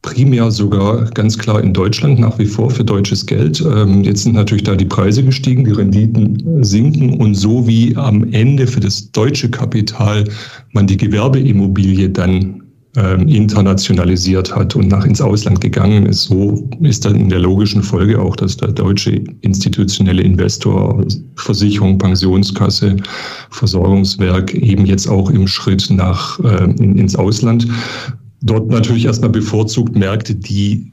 primär 0.01 0.51
sogar 0.51 1.11
ganz 1.11 1.37
klar 1.37 1.61
in 1.61 1.75
Deutschland 1.75 2.19
nach 2.19 2.39
wie 2.39 2.47
vor 2.47 2.71
für 2.71 2.85
deutsches 2.85 3.27
Geld. 3.27 3.61
Ähm, 3.61 4.03
jetzt 4.03 4.23
sind 4.23 4.35
natürlich 4.35 4.65
da 4.65 4.77
die 4.77 4.87
Preise 4.87 5.25
gestiegen, 5.25 5.67
die 5.67 5.73
Renditen 5.73 6.65
sinken 6.65 7.21
und 7.21 7.35
so 7.35 7.67
wie 7.67 7.95
am 7.97 8.33
Ende 8.33 8.67
für 8.67 8.81
das 8.81 9.13
deutsche 9.13 9.51
Kapital 9.51 10.25
man 10.73 10.87
die 10.87 10.97
Gewerbeimmobilie 10.97 12.09
dann 12.09 12.63
internationalisiert 12.97 14.55
hat 14.55 14.75
und 14.75 14.89
nach 14.89 15.05
ins 15.05 15.21
Ausland 15.21 15.61
gegangen 15.61 16.07
ist. 16.07 16.25
So 16.25 16.69
ist 16.81 17.05
dann 17.05 17.17
in 17.17 17.29
der 17.29 17.41
logischen 17.41 17.83
Folge 17.83 18.21
auch, 18.21 18.37
dass 18.37 18.57
der 18.57 18.73
deutsche 18.73 19.23
institutionelle 19.43 20.23
Investor, 20.23 21.05
Versicherung, 21.37 21.99
Pensionskasse, 21.99 22.97
Versorgungswerk 23.51 24.55
eben 24.55 24.87
jetzt 24.87 25.09
auch 25.09 25.31
im 25.31 25.47
Schritt 25.47 25.89
nach 25.91 26.41
äh, 26.41 26.65
in, 26.65 26.97
ins 26.97 27.17
Ausland 27.17 27.69
dort 28.43 28.69
natürlich 28.69 29.05
erstmal 29.05 29.31
bevorzugt 29.31 29.97
Märkte, 29.97 30.35
die 30.35 30.93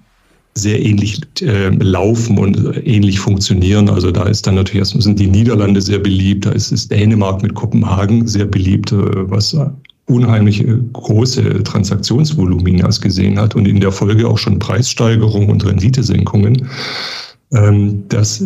sehr 0.55 0.83
ähnlich 0.85 1.19
äh, 1.41 1.69
laufen 1.69 2.37
und 2.37 2.57
ähnlich 2.85 3.19
funktionieren. 3.19 3.89
Also 3.89 4.11
da 4.11 4.23
ist 4.23 4.45
dann 4.45 4.55
natürlich 4.55 4.79
erstmal 4.79 5.01
sind 5.01 5.19
die 5.19 5.27
Niederlande 5.27 5.81
sehr 5.81 5.99
beliebt, 5.99 6.45
da 6.45 6.51
ist, 6.51 6.71
ist 6.71 6.91
Dänemark 6.91 7.41
mit 7.41 7.55
Kopenhagen 7.55 8.27
sehr 8.27 8.45
beliebt, 8.45 8.91
äh, 8.91 9.29
was 9.29 9.57
unheimlich 10.05 10.65
große 10.93 11.63
Transaktionsvoluminas 11.63 13.01
gesehen 13.01 13.39
hat 13.39 13.55
und 13.55 13.67
in 13.67 13.79
der 13.79 13.91
Folge 13.91 14.27
auch 14.27 14.37
schon 14.37 14.59
Preissteigerungen 14.59 15.49
und 15.49 15.65
Renditesenkungen. 15.65 16.67
Ähm, 17.53 18.07
dass 18.09 18.43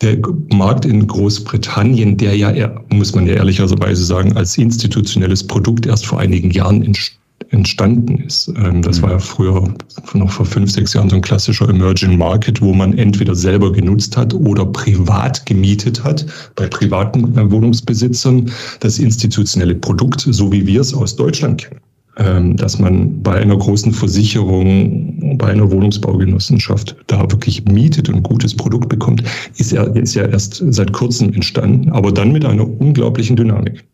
der 0.00 0.18
Markt 0.52 0.84
in 0.84 1.06
Großbritannien, 1.06 2.16
der 2.16 2.36
ja, 2.36 2.80
muss 2.90 3.14
man 3.14 3.26
ja 3.26 3.34
ehrlicherweise 3.34 4.04
sagen, 4.04 4.36
als 4.36 4.56
institutionelles 4.56 5.44
Produkt 5.44 5.86
erst 5.86 6.06
vor 6.06 6.20
einigen 6.20 6.50
Jahren 6.50 6.82
entstanden 6.82 7.17
ist. 7.50 8.48
Ähm, 8.56 8.82
das 8.82 8.98
mhm. 8.98 9.02
war 9.02 9.10
ja 9.12 9.18
früher, 9.18 9.74
noch 10.14 10.30
vor 10.30 10.46
fünf, 10.46 10.70
sechs 10.70 10.92
Jahren, 10.94 11.08
so 11.08 11.16
ein 11.16 11.22
klassischer 11.22 11.68
Emerging 11.68 12.16
Market, 12.18 12.60
wo 12.60 12.74
man 12.74 12.96
entweder 12.96 13.34
selber 13.34 13.72
genutzt 13.72 14.16
hat 14.16 14.34
oder 14.34 14.66
privat 14.66 15.46
gemietet 15.46 16.04
hat, 16.04 16.26
bei 16.56 16.66
privaten 16.66 17.36
äh, 17.36 17.50
Wohnungsbesitzern, 17.50 18.50
das 18.80 18.98
institutionelle 18.98 19.74
Produkt, 19.74 20.20
so 20.20 20.52
wie 20.52 20.66
wir 20.66 20.80
es 20.80 20.94
aus 20.94 21.16
Deutschland 21.16 21.62
kennen 21.62 21.80
ähm, 22.18 22.56
dass 22.56 22.78
man 22.78 23.22
bei 23.22 23.36
einer 23.36 23.56
großen 23.56 23.92
Versicherung, 23.92 25.38
bei 25.38 25.48
einer 25.48 25.70
Wohnungsbaugenossenschaft 25.70 26.96
da 27.06 27.20
wirklich 27.30 27.64
mietet 27.64 28.08
und 28.08 28.22
gutes 28.22 28.54
Produkt 28.54 28.88
bekommt, 28.88 29.22
ist 29.56 29.72
ja, 29.72 29.84
ist 29.84 30.14
ja 30.14 30.26
erst 30.26 30.62
seit 30.68 30.92
kurzem 30.92 31.32
entstanden, 31.32 31.90
aber 31.90 32.12
dann 32.12 32.32
mit 32.32 32.44
einer 32.44 32.68
unglaublichen 32.68 33.36
Dynamik. 33.36 33.84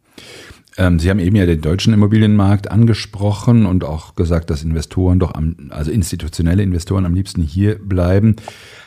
Ähm, 0.77 0.99
Sie 0.99 1.09
haben 1.09 1.21
eben 1.21 1.37
ja 1.37 1.47
den 1.47 1.61
deutschen 1.61 1.95
Immobilienmarkt 1.95 2.69
angesprochen 2.71 3.67
und 3.67 3.85
auch 3.85 4.17
gesagt, 4.17 4.51
dass 4.51 4.65
Investoren 4.65 5.19
doch 5.19 5.35
am, 5.35 5.57
also 5.71 5.91
institutionelle 5.91 6.63
Investoren 6.63 7.07
am 7.07 7.15
liebsten 7.15 7.43
hier 7.43 7.79
bleiben. 7.79 8.37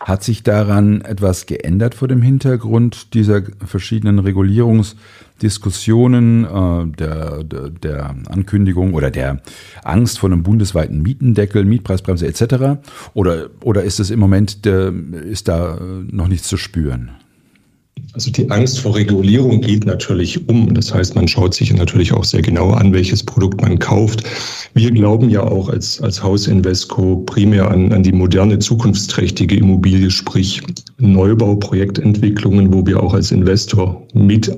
Hat 0.01 0.24
sich 0.24 0.44
daran 0.44 1.01
etwas 1.01 1.46
geändert 1.46 1.94
vor 1.96 2.08
dem 2.08 2.22
Hintergrund 2.22 3.13
dieser 3.13 3.41
verschiedenen 3.65 4.20
Regulierungsdiskussionen, 4.20 6.46
äh, 6.46 6.88
der, 6.98 7.44
der, 7.44 7.70
der 7.70 8.15
Ankündigung 8.27 8.94
oder 8.94 9.12
der 9.12 9.41
Angst 9.84 10.20
vor 10.20 10.29
einem 10.29 10.44
bundesweiten 10.44 11.01
Mietendeckel, 11.01 11.63
Mietpreisbremse 11.63 12.27
etc.? 12.27 12.79
Oder, 13.13 13.50
oder 13.62 13.84
ist 13.84 14.00
es 14.00 14.12
im 14.12 14.20
Moment, 14.20 14.65
ist 14.65 15.48
da 15.48 15.79
noch 15.79 16.27
nichts 16.27 16.50
zu 16.50 16.58
spüren? 16.58 17.12
Also 18.17 18.31
die 18.31 18.50
Angst 18.50 18.79
vor 18.79 18.95
Regulierung 18.95 19.62
geht 19.62 19.86
natürlich 19.86 20.50
um. 20.50 20.74
Das 20.74 20.91
heißt, 20.91 21.13
man 21.13 21.27
schaut 21.27 21.53
sich 21.53 21.71
natürlich 21.71 22.12
auch 22.13 22.24
sehr 22.24 22.41
genau 22.41 22.71
an, 22.71 22.91
welches 22.91 23.21
Produkt 23.21 23.62
man 23.62 23.77
kauft. 23.77 24.24
Wir 24.74 24.89
glauben 24.89 25.29
ja 25.29 25.43
auch 25.43 25.69
als, 25.69 26.01
als 26.01 26.24
Haus 26.24 26.47
Invesco 26.47 27.17
primär 27.17 27.69
an, 27.69 27.93
an 27.93 28.01
die 28.01 28.12
moderne, 28.12 28.57
zukunftsträchtige 28.57 29.57
Immobilie, 29.57 30.09
sprich 30.09 30.63
Neubau, 30.97 31.57
Projektentwicklungen, 31.57 32.74
wo 32.74 32.83
wir 32.88 33.03
auch 33.03 33.13
als 33.13 33.31
Investor 33.31 34.01
mit 34.15 34.51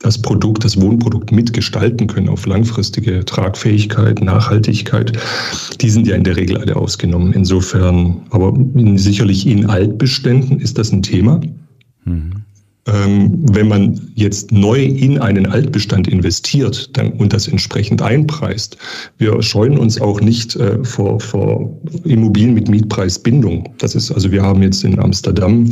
das 0.00 0.20
Produkt, 0.20 0.64
das 0.64 0.80
Wohnprodukt 0.80 1.30
mitgestalten 1.30 2.08
können 2.08 2.28
auf 2.28 2.46
langfristige 2.46 3.24
Tragfähigkeit, 3.24 4.22
Nachhaltigkeit. 4.22 5.12
Die 5.80 5.90
sind 5.90 6.08
ja 6.08 6.16
in 6.16 6.24
der 6.24 6.34
Regel 6.34 6.56
alle 6.56 6.74
ausgenommen. 6.74 7.32
Insofern, 7.32 8.22
aber 8.30 8.52
sicherlich 8.96 9.46
in 9.46 9.66
Altbeständen 9.66 10.58
ist 10.58 10.78
das 10.78 10.90
ein 10.90 11.02
Thema. 11.02 11.40
Mhm. 12.04 12.32
ähm, 12.86 13.44
wenn 13.52 13.68
man 13.68 14.00
jetzt 14.14 14.52
neu 14.52 14.82
in 14.82 15.18
einen 15.18 15.46
Altbestand 15.46 16.08
investiert 16.08 16.96
dann, 16.96 17.12
und 17.12 17.32
das 17.32 17.46
entsprechend 17.46 18.00
einpreist. 18.02 18.76
Wir 19.18 19.42
scheuen 19.42 19.78
uns 19.78 20.00
auch 20.00 20.20
nicht 20.20 20.56
äh, 20.56 20.82
vor, 20.84 21.20
vor 21.20 21.70
Immobilien 22.04 22.54
mit 22.54 22.68
Mietpreisbindung. 22.68 23.68
Das 23.78 23.94
ist 23.94 24.10
also, 24.10 24.32
wir 24.32 24.42
haben 24.42 24.62
jetzt 24.62 24.82
in 24.82 24.98
Amsterdam 24.98 25.68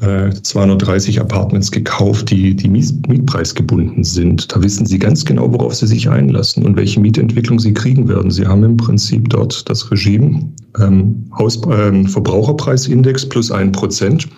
äh, 0.00 0.30
230 0.30 1.20
Apartments 1.20 1.70
gekauft, 1.70 2.30
die, 2.30 2.54
die 2.54 2.68
Mietpreisgebunden 2.68 4.04
sind. 4.04 4.54
Da 4.54 4.62
wissen 4.62 4.86
Sie 4.86 4.98
ganz 4.98 5.24
genau, 5.24 5.52
worauf 5.52 5.74
Sie 5.74 5.86
sich 5.86 6.08
einlassen 6.08 6.64
und 6.64 6.76
welche 6.76 7.00
Mietentwicklung 7.00 7.58
Sie 7.58 7.74
kriegen 7.74 8.08
werden. 8.08 8.30
Sie 8.30 8.46
haben 8.46 8.62
im 8.62 8.76
Prinzip 8.76 9.28
dort 9.30 9.68
das 9.68 9.90
Regime 9.90 10.48
ähm, 10.78 11.24
Haus, 11.36 11.56
äh, 11.66 12.04
Verbraucherpreisindex 12.04 13.28
plus 13.28 13.50
ein 13.50 13.72
Prozent 13.72 14.28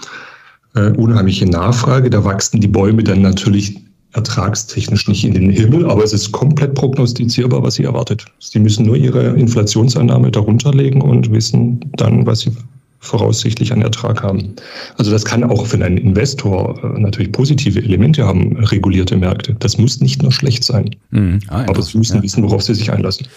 äh, 0.75 0.91
unheimliche 0.91 1.47
Nachfrage. 1.47 2.11
Da 2.11 2.25
wachsen 2.25 2.61
die 2.61 2.69
Bäume 2.69 3.03
dann 3.03 3.23
natürlich 3.23 3.81
ertragstechnisch 4.13 5.07
nicht 5.09 5.25
in 5.25 5.35
den 5.35 5.51
Himmel, 5.51 5.89
aber 5.89 6.03
es 6.03 6.13
ist 6.13 6.33
komplett 6.33 6.75
prognostizierbar, 6.75 7.63
was 7.63 7.75
sie 7.75 7.85
erwartet. 7.85 8.25
Sie 8.39 8.59
müssen 8.59 8.87
nur 8.87 8.97
ihre 8.97 9.29
Inflationsannahme 9.37 10.31
darunter 10.31 10.73
legen 10.73 11.03
und 11.03 11.31
wissen 11.31 11.81
dann, 11.97 12.25
was 12.27 12.41
sie 12.41 12.53
voraussichtlich 13.01 13.73
an 13.73 13.83
Ertrag 13.83 14.23
haben. 14.23 14.55
Also 14.97 15.11
das 15.11 15.25
kann 15.25 15.45
auch 15.45 15.67
für 15.67 15.77
einen 15.77 15.99
Investor 15.99 16.83
äh, 16.83 17.01
natürlich 17.01 17.33
positive 17.33 17.81
Elemente 17.81 18.25
haben, 18.25 18.57
regulierte 18.57 19.17
Märkte. 19.17 19.55
Das 19.61 19.79
muss 19.79 20.01
nicht 20.01 20.23
nur 20.23 20.33
schlecht 20.33 20.65
sein. 20.65 20.97
Mhm. 21.11 21.39
Ah, 21.49 21.65
aber 21.69 21.83
Sie 21.83 21.97
müssen 21.97 22.17
ja. 22.17 22.23
wissen, 22.23 22.43
worauf 22.43 22.63
Sie 22.63 22.75
sich 22.75 22.91
einlassen. 22.91 23.29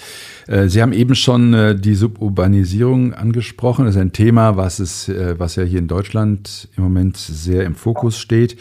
Äh, 0.47 0.67
Sie 0.67 0.81
haben 0.81 0.93
eben 0.93 1.15
schon 1.15 1.53
äh, 1.53 1.75
die 1.75 1.95
Suburbanisierung 1.95 3.13
angesprochen. 3.13 3.85
Das 3.85 3.95
ist 3.95 4.01
ein 4.01 4.13
Thema, 4.13 4.57
was, 4.57 4.79
es, 4.79 5.09
äh, 5.09 5.35
was 5.37 5.55
ja 5.55 5.63
hier 5.63 5.79
in 5.79 5.87
Deutschland 5.87 6.69
im 6.77 6.83
Moment 6.83 7.17
sehr 7.17 7.63
im 7.63 7.75
Fokus 7.75 8.17
steht. 8.17 8.57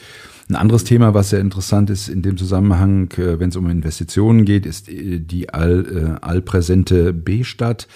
Ein 0.49 0.57
anderes 0.57 0.83
Thema, 0.83 1.15
was 1.15 1.31
sehr 1.31 1.41
interessant 1.41 1.91
ist 1.91 2.09
in 2.09 2.23
dem 2.23 2.37
Zusammenhang, 2.37 3.09
wenn 3.17 3.51
es 3.51 3.57
um 3.57 3.71
Investitionen 3.71 4.45
geht, 4.45 4.67
ist 4.67 4.89
die 4.89 5.49
all, 5.49 6.19
allpräsente 6.23 7.13
B-Stadt. 7.13 7.87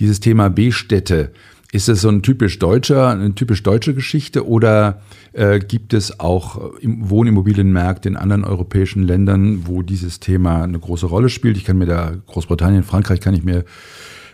Dieses 0.00 0.18
Thema 0.18 0.50
B-Städte, 0.50 1.30
ist 1.72 1.88
das 1.88 2.02
so 2.02 2.10
ein 2.10 2.22
typisch 2.22 2.58
deutscher, 2.58 3.08
eine 3.08 3.34
typisch 3.34 3.62
deutsche 3.62 3.94
Geschichte 3.94 4.46
oder 4.46 5.00
äh, 5.32 5.58
gibt 5.58 5.94
es 5.94 6.20
auch 6.20 6.70
Wohnimmobilienmärkte 6.82 8.10
in 8.10 8.16
anderen 8.16 8.44
europäischen 8.44 9.02
Ländern, 9.02 9.66
wo 9.66 9.80
dieses 9.80 10.20
Thema 10.20 10.64
eine 10.64 10.78
große 10.78 11.06
Rolle 11.06 11.30
spielt? 11.30 11.56
Ich 11.56 11.64
kann 11.64 11.78
mir 11.78 11.86
da 11.86 12.12
Großbritannien, 12.26 12.82
Frankreich 12.82 13.20
kann 13.20 13.32
ich 13.32 13.42
mir 13.42 13.64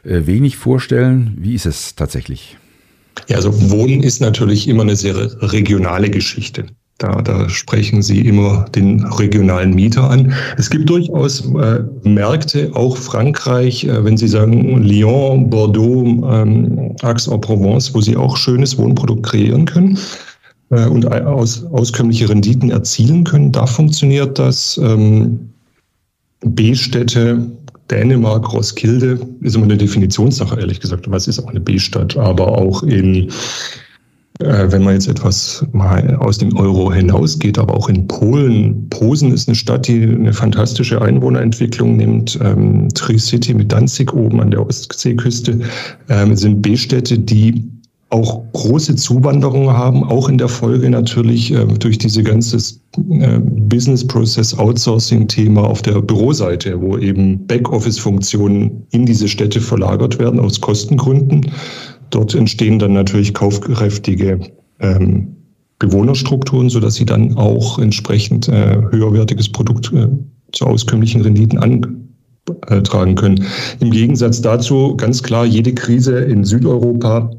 äh, 0.02 0.26
wenig 0.26 0.56
vorstellen. 0.56 1.36
Wie 1.38 1.54
ist 1.54 1.64
es 1.64 1.94
tatsächlich? 1.94 2.56
Ja, 3.28 3.36
also 3.36 3.70
Wohnen 3.70 4.02
ist 4.02 4.20
natürlich 4.20 4.66
immer 4.66 4.82
eine 4.82 4.96
sehr 4.96 5.14
regionale 5.40 6.10
Geschichte. 6.10 6.66
Da, 6.98 7.22
da 7.22 7.48
sprechen 7.48 8.02
Sie 8.02 8.22
immer 8.22 8.64
den 8.74 9.04
regionalen 9.04 9.72
Mieter 9.72 10.10
an. 10.10 10.32
Es 10.56 10.68
gibt 10.68 10.90
durchaus 10.90 11.46
äh, 11.54 11.84
Märkte, 12.02 12.72
auch 12.74 12.96
Frankreich, 12.96 13.84
äh, 13.84 14.04
wenn 14.04 14.16
Sie 14.16 14.26
sagen 14.26 14.82
Lyon, 14.82 15.48
Bordeaux, 15.48 16.04
ähm, 16.28 16.96
Aix-en-Provence, 17.02 17.94
wo 17.94 18.00
Sie 18.00 18.16
auch 18.16 18.36
schönes 18.36 18.76
Wohnprodukt 18.76 19.22
kreieren 19.22 19.64
können 19.64 19.96
äh, 20.70 20.86
und 20.86 21.06
aus, 21.06 21.64
auskömmliche 21.66 22.28
Renditen 22.28 22.72
erzielen 22.72 23.22
können. 23.22 23.52
Da 23.52 23.66
funktioniert 23.66 24.36
das. 24.36 24.76
Ähm, 24.82 25.50
B-Städte, 26.40 27.46
Dänemark, 27.92 28.52
Roskilde, 28.52 29.20
ist 29.40 29.54
immer 29.54 29.66
eine 29.66 29.76
Definitionssache, 29.76 30.58
ehrlich 30.58 30.80
gesagt. 30.80 31.08
Was 31.08 31.28
ist 31.28 31.38
auch 31.38 31.48
eine 31.48 31.60
B-Stadt? 31.60 32.16
Aber 32.16 32.58
auch 32.58 32.82
in 32.82 33.30
wenn 34.40 34.84
man 34.84 34.94
jetzt 34.94 35.08
etwas 35.08 35.66
mal 35.72 36.14
aus 36.16 36.38
dem 36.38 36.56
Euro 36.56 36.92
hinausgeht, 36.92 37.58
aber 37.58 37.74
auch 37.74 37.88
in 37.88 38.06
Polen. 38.06 38.88
Posen 38.88 39.32
ist 39.32 39.48
eine 39.48 39.56
Stadt, 39.56 39.88
die 39.88 40.02
eine 40.02 40.32
fantastische 40.32 41.02
Einwohnerentwicklung 41.02 41.96
nimmt. 41.96 42.38
Ähm, 42.42 42.88
Tri-City 42.94 43.54
mit 43.54 43.72
Danzig 43.72 44.12
oben 44.12 44.40
an 44.40 44.52
der 44.52 44.64
Ostseeküste 44.64 45.58
ähm, 46.08 46.36
sind 46.36 46.62
B-Städte, 46.62 47.18
die 47.18 47.68
auch 48.10 48.42
große 48.52 48.96
Zuwanderung 48.96 49.70
haben, 49.70 50.02
auch 50.02 50.28
in 50.28 50.38
der 50.38 50.48
Folge 50.48 50.88
natürlich 50.88 51.52
äh, 51.52 51.66
durch 51.66 51.98
diese 51.98 52.22
ganze 52.22 52.56
äh, 53.10 53.38
Business 53.38 54.06
Process 54.06 54.56
Outsourcing 54.56 55.28
Thema 55.28 55.64
auf 55.64 55.82
der 55.82 56.00
Büroseite, 56.00 56.80
wo 56.80 56.96
eben 56.96 57.46
Backoffice-Funktionen 57.46 58.86
in 58.92 59.04
diese 59.04 59.28
Städte 59.28 59.60
verlagert 59.60 60.18
werden 60.18 60.40
aus 60.40 60.60
Kostengründen. 60.60 61.50
Dort 62.10 62.34
entstehen 62.34 62.78
dann 62.78 62.92
natürlich 62.92 63.34
kaufkräftige 63.34 64.40
ähm, 64.80 65.36
Bewohnerstrukturen, 65.78 66.70
sodass 66.70 66.94
sie 66.94 67.06
dann 67.06 67.36
auch 67.36 67.78
entsprechend 67.78 68.48
äh, 68.48 68.80
höherwertiges 68.90 69.50
Produkt 69.50 69.92
äh, 69.92 70.08
zu 70.52 70.66
auskömmlichen 70.66 71.20
Renditen 71.20 71.58
antragen 71.58 73.14
können. 73.14 73.44
Im 73.80 73.90
Gegensatz 73.90 74.40
dazu 74.40 74.96
ganz 74.96 75.22
klar, 75.22 75.44
jede 75.44 75.74
Krise 75.74 76.18
in 76.18 76.44
Südeuropa 76.44 77.30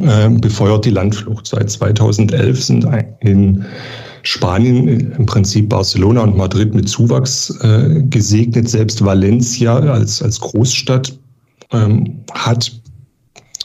äh, 0.00 0.28
befeuert 0.28 0.84
die 0.84 0.90
Landflucht. 0.90 1.46
Seit 1.46 1.70
2011 1.70 2.62
sind 2.62 2.86
in 3.20 3.64
Spanien 4.22 5.12
im 5.12 5.26
Prinzip 5.26 5.68
Barcelona 5.68 6.22
und 6.22 6.36
Madrid 6.36 6.74
mit 6.74 6.88
Zuwachs 6.88 7.50
äh, 7.62 8.02
gesegnet. 8.10 8.68
Selbst 8.68 9.04
Valencia 9.04 9.78
als, 9.78 10.20
als 10.20 10.40
Großstadt 10.40 11.16
ähm, 11.72 12.24
hat 12.32 12.72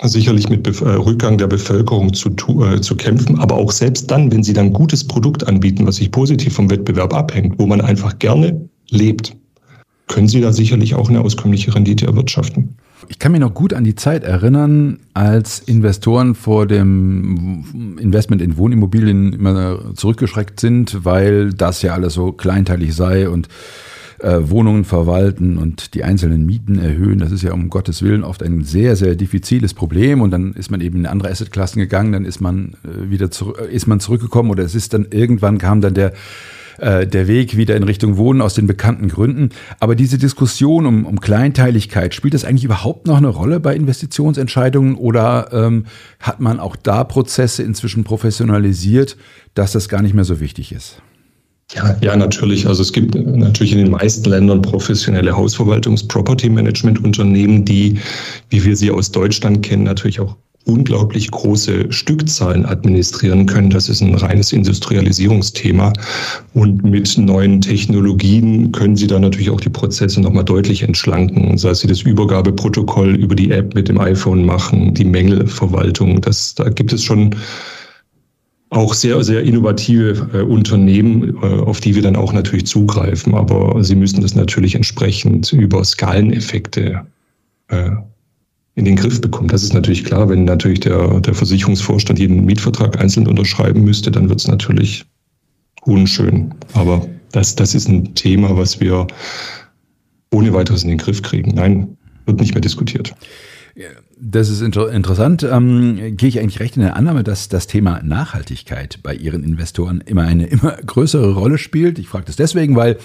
sicherlich 0.09 0.49
mit 0.49 0.63
Bef 0.63 0.81
äh, 0.81 0.89
Rückgang 0.89 1.37
der 1.37 1.47
Bevölkerung 1.47 2.13
zu, 2.13 2.29
äh, 2.63 2.81
zu 2.81 2.95
kämpfen. 2.95 3.39
Aber 3.39 3.55
auch 3.55 3.71
selbst 3.71 4.09
dann, 4.09 4.31
wenn 4.31 4.43
sie 4.43 4.53
dann 4.53 4.73
gutes 4.73 5.05
Produkt 5.05 5.47
anbieten, 5.47 5.85
was 5.85 5.97
sich 5.97 6.11
positiv 6.11 6.53
vom 6.53 6.69
Wettbewerb 6.69 7.13
abhängt, 7.13 7.59
wo 7.59 7.67
man 7.67 7.81
einfach 7.81 8.17
gerne 8.19 8.69
lebt, 8.89 9.35
können 10.07 10.27
sie 10.27 10.41
da 10.41 10.51
sicherlich 10.51 10.95
auch 10.95 11.09
eine 11.09 11.21
auskömmliche 11.21 11.73
Rendite 11.73 12.05
erwirtschaften. 12.05 12.75
Ich 13.07 13.19
kann 13.19 13.31
mich 13.31 13.41
noch 13.41 13.53
gut 13.53 13.73
an 13.73 13.83
die 13.83 13.95
Zeit 13.95 14.23
erinnern, 14.23 14.99
als 15.13 15.59
Investoren 15.59 16.35
vor 16.35 16.67
dem 16.67 17.97
Investment 17.99 18.41
in 18.41 18.57
Wohnimmobilien 18.57 19.33
immer 19.33 19.95
zurückgeschreckt 19.95 20.59
sind, 20.59 21.03
weil 21.03 21.53
das 21.53 21.81
ja 21.81 21.93
alles 21.93 22.13
so 22.13 22.31
kleinteilig 22.31 22.95
sei 22.95 23.29
und 23.29 23.47
äh, 24.21 24.49
Wohnungen 24.49 24.83
verwalten 24.83 25.57
und 25.57 25.93
die 25.95 26.03
einzelnen 26.03 26.45
Mieten 26.45 26.79
erhöhen. 26.79 27.19
Das 27.19 27.31
ist 27.31 27.43
ja 27.43 27.53
um 27.53 27.69
Gottes 27.69 28.03
Willen 28.03 28.23
oft 28.23 28.43
ein 28.43 28.63
sehr, 28.63 28.95
sehr 28.95 29.15
diffiziles 29.15 29.73
Problem. 29.73 30.21
Und 30.21 30.31
dann 30.31 30.53
ist 30.53 30.69
man 30.69 30.81
eben 30.81 30.99
in 30.99 31.05
andere 31.05 31.29
Assetklassen 31.29 31.79
gegangen, 31.79 32.11
dann 32.11 32.25
ist 32.25 32.39
man 32.39 32.75
äh, 32.83 33.09
wieder 33.09 33.31
zurück, 33.31 33.59
äh, 33.61 33.73
ist 33.73 33.87
man 33.87 33.99
zurückgekommen 33.99 34.51
oder 34.51 34.63
es 34.63 34.75
ist 34.75 34.93
dann 34.93 35.07
irgendwann 35.09 35.57
kam 35.57 35.81
dann 35.81 35.93
der 35.93 36.13
der 36.79 37.27
Weg 37.27 37.57
wieder 37.57 37.75
in 37.75 37.83
Richtung 37.83 38.17
Wohnen 38.17 38.41
aus 38.41 38.55
den 38.55 38.65
bekannten 38.65 39.09
Gründen. 39.09 39.49
Aber 39.79 39.93
diese 39.93 40.17
Diskussion 40.17 40.87
um, 40.87 41.05
um 41.05 41.19
Kleinteiligkeit, 41.19 42.15
spielt 42.15 42.33
das 42.33 42.43
eigentlich 42.43 42.63
überhaupt 42.63 43.05
noch 43.05 43.17
eine 43.17 43.27
Rolle 43.27 43.59
bei 43.59 43.75
Investitionsentscheidungen 43.75 44.95
oder 44.95 45.49
ähm, 45.51 45.85
hat 46.19 46.39
man 46.39 46.59
auch 46.59 46.75
da 46.75 47.03
Prozesse 47.03 47.61
inzwischen 47.61 48.03
professionalisiert, 48.03 49.15
dass 49.53 49.73
das 49.73 49.89
gar 49.89 50.01
nicht 50.01 50.15
mehr 50.15 50.23
so 50.23 50.39
wichtig 50.39 50.71
ist? 50.71 51.03
Ja, 51.73 51.95
ja, 52.01 52.17
natürlich. 52.17 52.67
Also 52.67 52.81
es 52.81 52.91
gibt 52.91 53.15
natürlich 53.15 53.71
in 53.71 53.77
den 53.77 53.91
meisten 53.91 54.29
Ländern 54.29 54.61
professionelle 54.61 55.33
Hausverwaltungs-Property-Management-Unternehmen, 55.35 57.63
die, 57.63 57.97
wie 58.49 58.65
wir 58.65 58.75
sie 58.75 58.91
aus 58.91 59.11
Deutschland 59.11 59.63
kennen, 59.63 59.83
natürlich 59.83 60.19
auch 60.19 60.35
unglaublich 60.65 61.31
große 61.31 61.91
Stückzahlen 61.91 62.65
administrieren 62.65 63.45
können. 63.45 63.69
Das 63.69 63.89
ist 63.89 64.01
ein 64.01 64.13
reines 64.13 64.51
Industrialisierungsthema. 64.51 65.93
Und 66.53 66.83
mit 66.83 67.17
neuen 67.17 67.61
Technologien 67.61 68.71
können 68.71 68.95
Sie 68.95 69.07
da 69.07 69.19
natürlich 69.19 69.49
auch 69.49 69.61
die 69.61 69.69
Prozesse 69.69 70.21
nochmal 70.21 70.45
deutlich 70.45 70.83
entschlanken. 70.83 71.57
Sei 71.57 71.69
es 71.69 71.79
Sie 71.79 71.87
das 71.87 72.01
Übergabeprotokoll 72.01 73.15
über 73.15 73.33
die 73.33 73.51
App 73.51 73.73
mit 73.73 73.87
dem 73.87 73.99
iPhone 73.99 74.45
machen, 74.45 74.93
die 74.93 75.05
Mängelverwaltung. 75.05 76.21
Das, 76.21 76.53
da 76.53 76.69
gibt 76.69 76.93
es 76.93 77.03
schon 77.03 77.35
auch 78.71 78.93
sehr, 78.93 79.21
sehr 79.23 79.43
innovative 79.43 80.29
äh, 80.33 80.41
Unternehmen, 80.41 81.35
äh, 81.43 81.45
auf 81.45 81.81
die 81.81 81.93
wir 81.93 82.01
dann 82.01 82.15
auch 82.15 82.31
natürlich 82.33 82.65
zugreifen. 82.65 83.35
Aber 83.35 83.83
sie 83.83 83.95
müssen 83.95 84.21
das 84.21 84.33
natürlich 84.33 84.75
entsprechend 84.75 85.51
über 85.51 85.83
Skaleneffekte 85.83 87.05
äh, 87.67 87.91
in 88.75 88.85
den 88.85 88.95
Griff 88.95 89.19
bekommen. 89.19 89.49
Das 89.49 89.63
ist 89.63 89.73
natürlich 89.73 90.05
klar, 90.05 90.29
wenn 90.29 90.45
natürlich 90.45 90.79
der, 90.79 91.19
der 91.19 91.33
Versicherungsvorstand 91.33 92.17
jeden 92.17 92.45
Mietvertrag 92.45 92.97
einzeln 92.99 93.27
unterschreiben 93.27 93.83
müsste, 93.83 94.09
dann 94.09 94.29
wird 94.29 94.39
es 94.39 94.47
natürlich 94.47 95.05
unschön. 95.81 96.53
Aber 96.73 97.05
das, 97.33 97.55
das 97.55 97.75
ist 97.75 97.89
ein 97.89 98.15
Thema, 98.15 98.55
was 98.55 98.79
wir 98.79 99.05
ohne 100.33 100.53
weiteres 100.53 100.83
in 100.83 100.89
den 100.89 100.97
Griff 100.97 101.21
kriegen. 101.21 101.55
Nein, 101.55 101.97
wird 102.25 102.39
nicht 102.39 102.53
mehr 102.53 102.61
diskutiert. 102.61 103.13
Das 104.19 104.49
ist 104.49 104.61
inter 104.61 104.91
interessant. 104.91 105.43
Ähm, 105.43 106.17
gehe 106.17 106.29
ich 106.29 106.39
eigentlich 106.39 106.59
recht 106.59 106.75
in 106.75 106.83
der 106.83 106.95
Annahme, 106.95 107.23
dass 107.23 107.49
das 107.49 107.67
Thema 107.67 108.01
Nachhaltigkeit 108.03 108.99
bei 109.01 109.15
Ihren 109.15 109.43
Investoren 109.43 110.01
immer 110.01 110.23
eine 110.23 110.47
immer 110.47 110.71
größere 110.85 111.33
Rolle 111.33 111.57
spielt? 111.57 111.99
Ich 111.99 112.07
frage 112.07 112.25
das 112.25 112.35
deswegen, 112.35 112.75
weil 112.75 112.97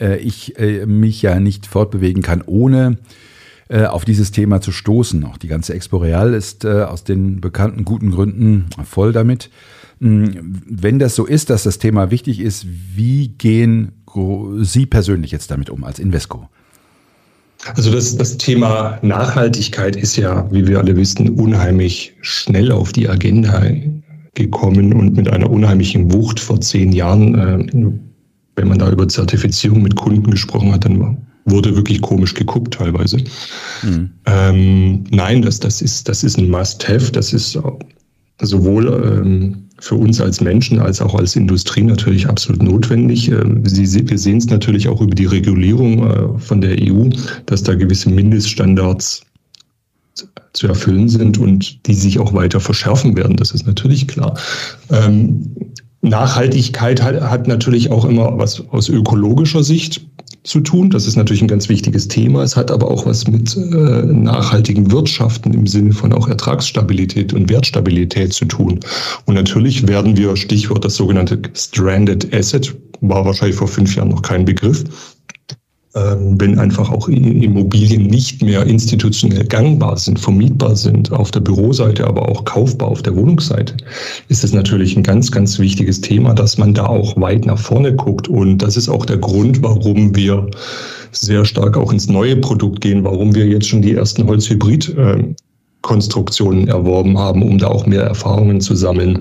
äh, 0.00 0.18
ich 0.18 0.58
äh, 0.58 0.86
mich 0.86 1.22
ja 1.22 1.38
nicht 1.40 1.66
fortbewegen 1.66 2.22
kann, 2.22 2.42
ohne 2.44 2.98
äh, 3.68 3.84
auf 3.84 4.04
dieses 4.04 4.30
Thema 4.30 4.60
zu 4.60 4.72
stoßen. 4.72 5.24
Auch 5.24 5.36
die 5.36 5.48
ganze 5.48 5.74
Expo 5.74 5.98
Real 5.98 6.34
ist 6.34 6.64
äh, 6.64 6.82
aus 6.82 7.04
den 7.04 7.40
bekannten 7.40 7.84
guten 7.84 8.10
Gründen 8.10 8.66
voll 8.84 9.12
damit. 9.12 9.50
Hm, 10.00 10.62
wenn 10.66 10.98
das 10.98 11.14
so 11.14 11.26
ist, 11.26 11.50
dass 11.50 11.64
das 11.64 11.78
Thema 11.78 12.10
wichtig 12.10 12.40
ist, 12.40 12.66
wie 12.94 13.28
gehen 13.28 13.92
Sie 14.60 14.86
persönlich 14.86 15.30
jetzt 15.30 15.50
damit 15.50 15.70
um 15.70 15.84
als 15.84 15.98
Invesco? 15.98 16.48
Also 17.74 17.90
das, 17.90 18.16
das 18.16 18.36
Thema 18.38 18.98
Nachhaltigkeit 19.02 19.96
ist 19.96 20.16
ja, 20.16 20.50
wie 20.52 20.66
wir 20.66 20.78
alle 20.78 20.96
wissen, 20.96 21.30
unheimlich 21.30 22.14
schnell 22.20 22.70
auf 22.72 22.92
die 22.92 23.08
Agenda 23.08 23.62
gekommen 24.34 24.92
und 24.92 25.16
mit 25.16 25.28
einer 25.28 25.50
unheimlichen 25.50 26.12
Wucht 26.12 26.38
vor 26.38 26.60
zehn 26.60 26.92
Jahren. 26.92 27.34
Äh, 27.34 27.92
wenn 28.56 28.68
man 28.68 28.78
da 28.78 28.90
über 28.90 29.06
Zertifizierung 29.06 29.82
mit 29.82 29.96
Kunden 29.96 30.30
gesprochen 30.30 30.72
hat, 30.72 30.84
dann 30.84 31.18
wurde 31.44 31.74
wirklich 31.76 32.00
komisch 32.00 32.34
geguckt 32.34 32.74
teilweise. 32.74 33.18
Mhm. 33.82 34.10
Ähm, 34.26 35.04
nein, 35.10 35.42
das, 35.42 35.60
das, 35.60 35.80
ist, 35.80 36.08
das 36.08 36.24
ist 36.24 36.38
ein 36.38 36.50
Must-Have. 36.50 37.12
Das 37.12 37.32
ist 37.32 37.58
sowohl 38.40 39.22
ähm, 39.24 39.67
für 39.80 39.94
uns 39.94 40.20
als 40.20 40.40
Menschen 40.40 40.80
als 40.80 41.00
auch 41.00 41.14
als 41.14 41.36
Industrie 41.36 41.82
natürlich 41.82 42.28
absolut 42.28 42.62
notwendig. 42.62 43.30
Ähm, 43.30 43.62
wir 43.64 44.18
sehen 44.18 44.38
es 44.38 44.46
natürlich 44.46 44.88
auch 44.88 45.00
über 45.00 45.14
die 45.14 45.26
Regulierung 45.26 46.10
äh, 46.10 46.38
von 46.38 46.60
der 46.60 46.76
EU, 46.80 47.08
dass 47.46 47.62
da 47.62 47.74
gewisse 47.74 48.10
Mindeststandards 48.10 49.22
zu 50.52 50.66
erfüllen 50.66 51.08
sind 51.08 51.38
und 51.38 51.86
die 51.86 51.94
sich 51.94 52.18
auch 52.18 52.32
weiter 52.32 52.58
verschärfen 52.58 53.16
werden. 53.16 53.36
Das 53.36 53.52
ist 53.52 53.66
natürlich 53.66 54.08
klar. 54.08 54.36
Ähm, 54.90 55.54
Nachhaltigkeit 56.00 57.02
hat 57.02 57.48
natürlich 57.48 57.90
auch 57.90 58.04
immer 58.04 58.38
was 58.38 58.60
aus 58.70 58.88
ökologischer 58.88 59.64
Sicht 59.64 60.00
zu 60.44 60.60
tun. 60.60 60.90
Das 60.90 61.06
ist 61.06 61.16
natürlich 61.16 61.42
ein 61.42 61.48
ganz 61.48 61.68
wichtiges 61.68 62.08
Thema. 62.08 62.42
Es 62.42 62.56
hat 62.56 62.70
aber 62.70 62.90
auch 62.90 63.06
was 63.06 63.26
mit 63.26 63.56
äh, 63.56 63.60
nachhaltigen 63.60 64.90
Wirtschaften 64.90 65.52
im 65.52 65.66
Sinne 65.66 65.92
von 65.92 66.12
auch 66.12 66.28
Ertragsstabilität 66.28 67.32
und 67.32 67.50
Wertstabilität 67.50 68.32
zu 68.32 68.44
tun. 68.44 68.80
Und 69.26 69.34
natürlich 69.34 69.86
werden 69.86 70.16
wir, 70.16 70.36
Stichwort 70.36 70.84
das 70.84 70.94
sogenannte 70.94 71.40
Stranded 71.54 72.34
Asset, 72.34 72.74
war 73.00 73.24
wahrscheinlich 73.24 73.56
vor 73.56 73.68
fünf 73.68 73.94
Jahren 73.94 74.08
noch 74.08 74.22
kein 74.22 74.44
Begriff, 74.44 74.84
wenn 75.94 76.58
einfach 76.58 76.90
auch 76.90 77.08
Immobilien 77.08 78.06
nicht 78.06 78.42
mehr 78.42 78.66
institutionell 78.66 79.44
gangbar 79.44 79.96
sind, 79.96 80.20
vermietbar 80.20 80.76
sind, 80.76 81.10
auf 81.12 81.30
der 81.30 81.40
Büroseite, 81.40 82.06
aber 82.06 82.28
auch 82.28 82.44
kaufbar 82.44 82.88
auf 82.88 83.00
der 83.02 83.16
Wohnungsseite, 83.16 83.74
ist 84.28 84.44
es 84.44 84.52
natürlich 84.52 84.94
ein 84.96 85.02
ganz, 85.02 85.32
ganz 85.32 85.58
wichtiges 85.58 86.02
Thema, 86.02 86.34
dass 86.34 86.58
man 86.58 86.74
da 86.74 86.84
auch 86.86 87.18
weit 87.18 87.46
nach 87.46 87.58
vorne 87.58 87.94
guckt. 87.94 88.28
Und 88.28 88.58
das 88.58 88.76
ist 88.76 88.90
auch 88.90 89.06
der 89.06 89.16
Grund, 89.16 89.62
warum 89.62 90.14
wir 90.14 90.50
sehr 91.12 91.44
stark 91.44 91.76
auch 91.76 91.92
ins 91.92 92.08
neue 92.08 92.36
Produkt 92.36 92.80
gehen, 92.80 93.04
warum 93.04 93.34
wir 93.34 93.46
jetzt 93.46 93.68
schon 93.68 93.82
die 93.82 93.94
ersten 93.94 94.26
Holzhybrid-Konstruktionen 94.26 96.68
erworben 96.68 97.18
haben, 97.18 97.42
um 97.42 97.58
da 97.58 97.66
auch 97.68 97.84
mehr 97.86 98.02
Erfahrungen 98.02 98.60
zu 98.60 98.74
sammeln 98.76 99.20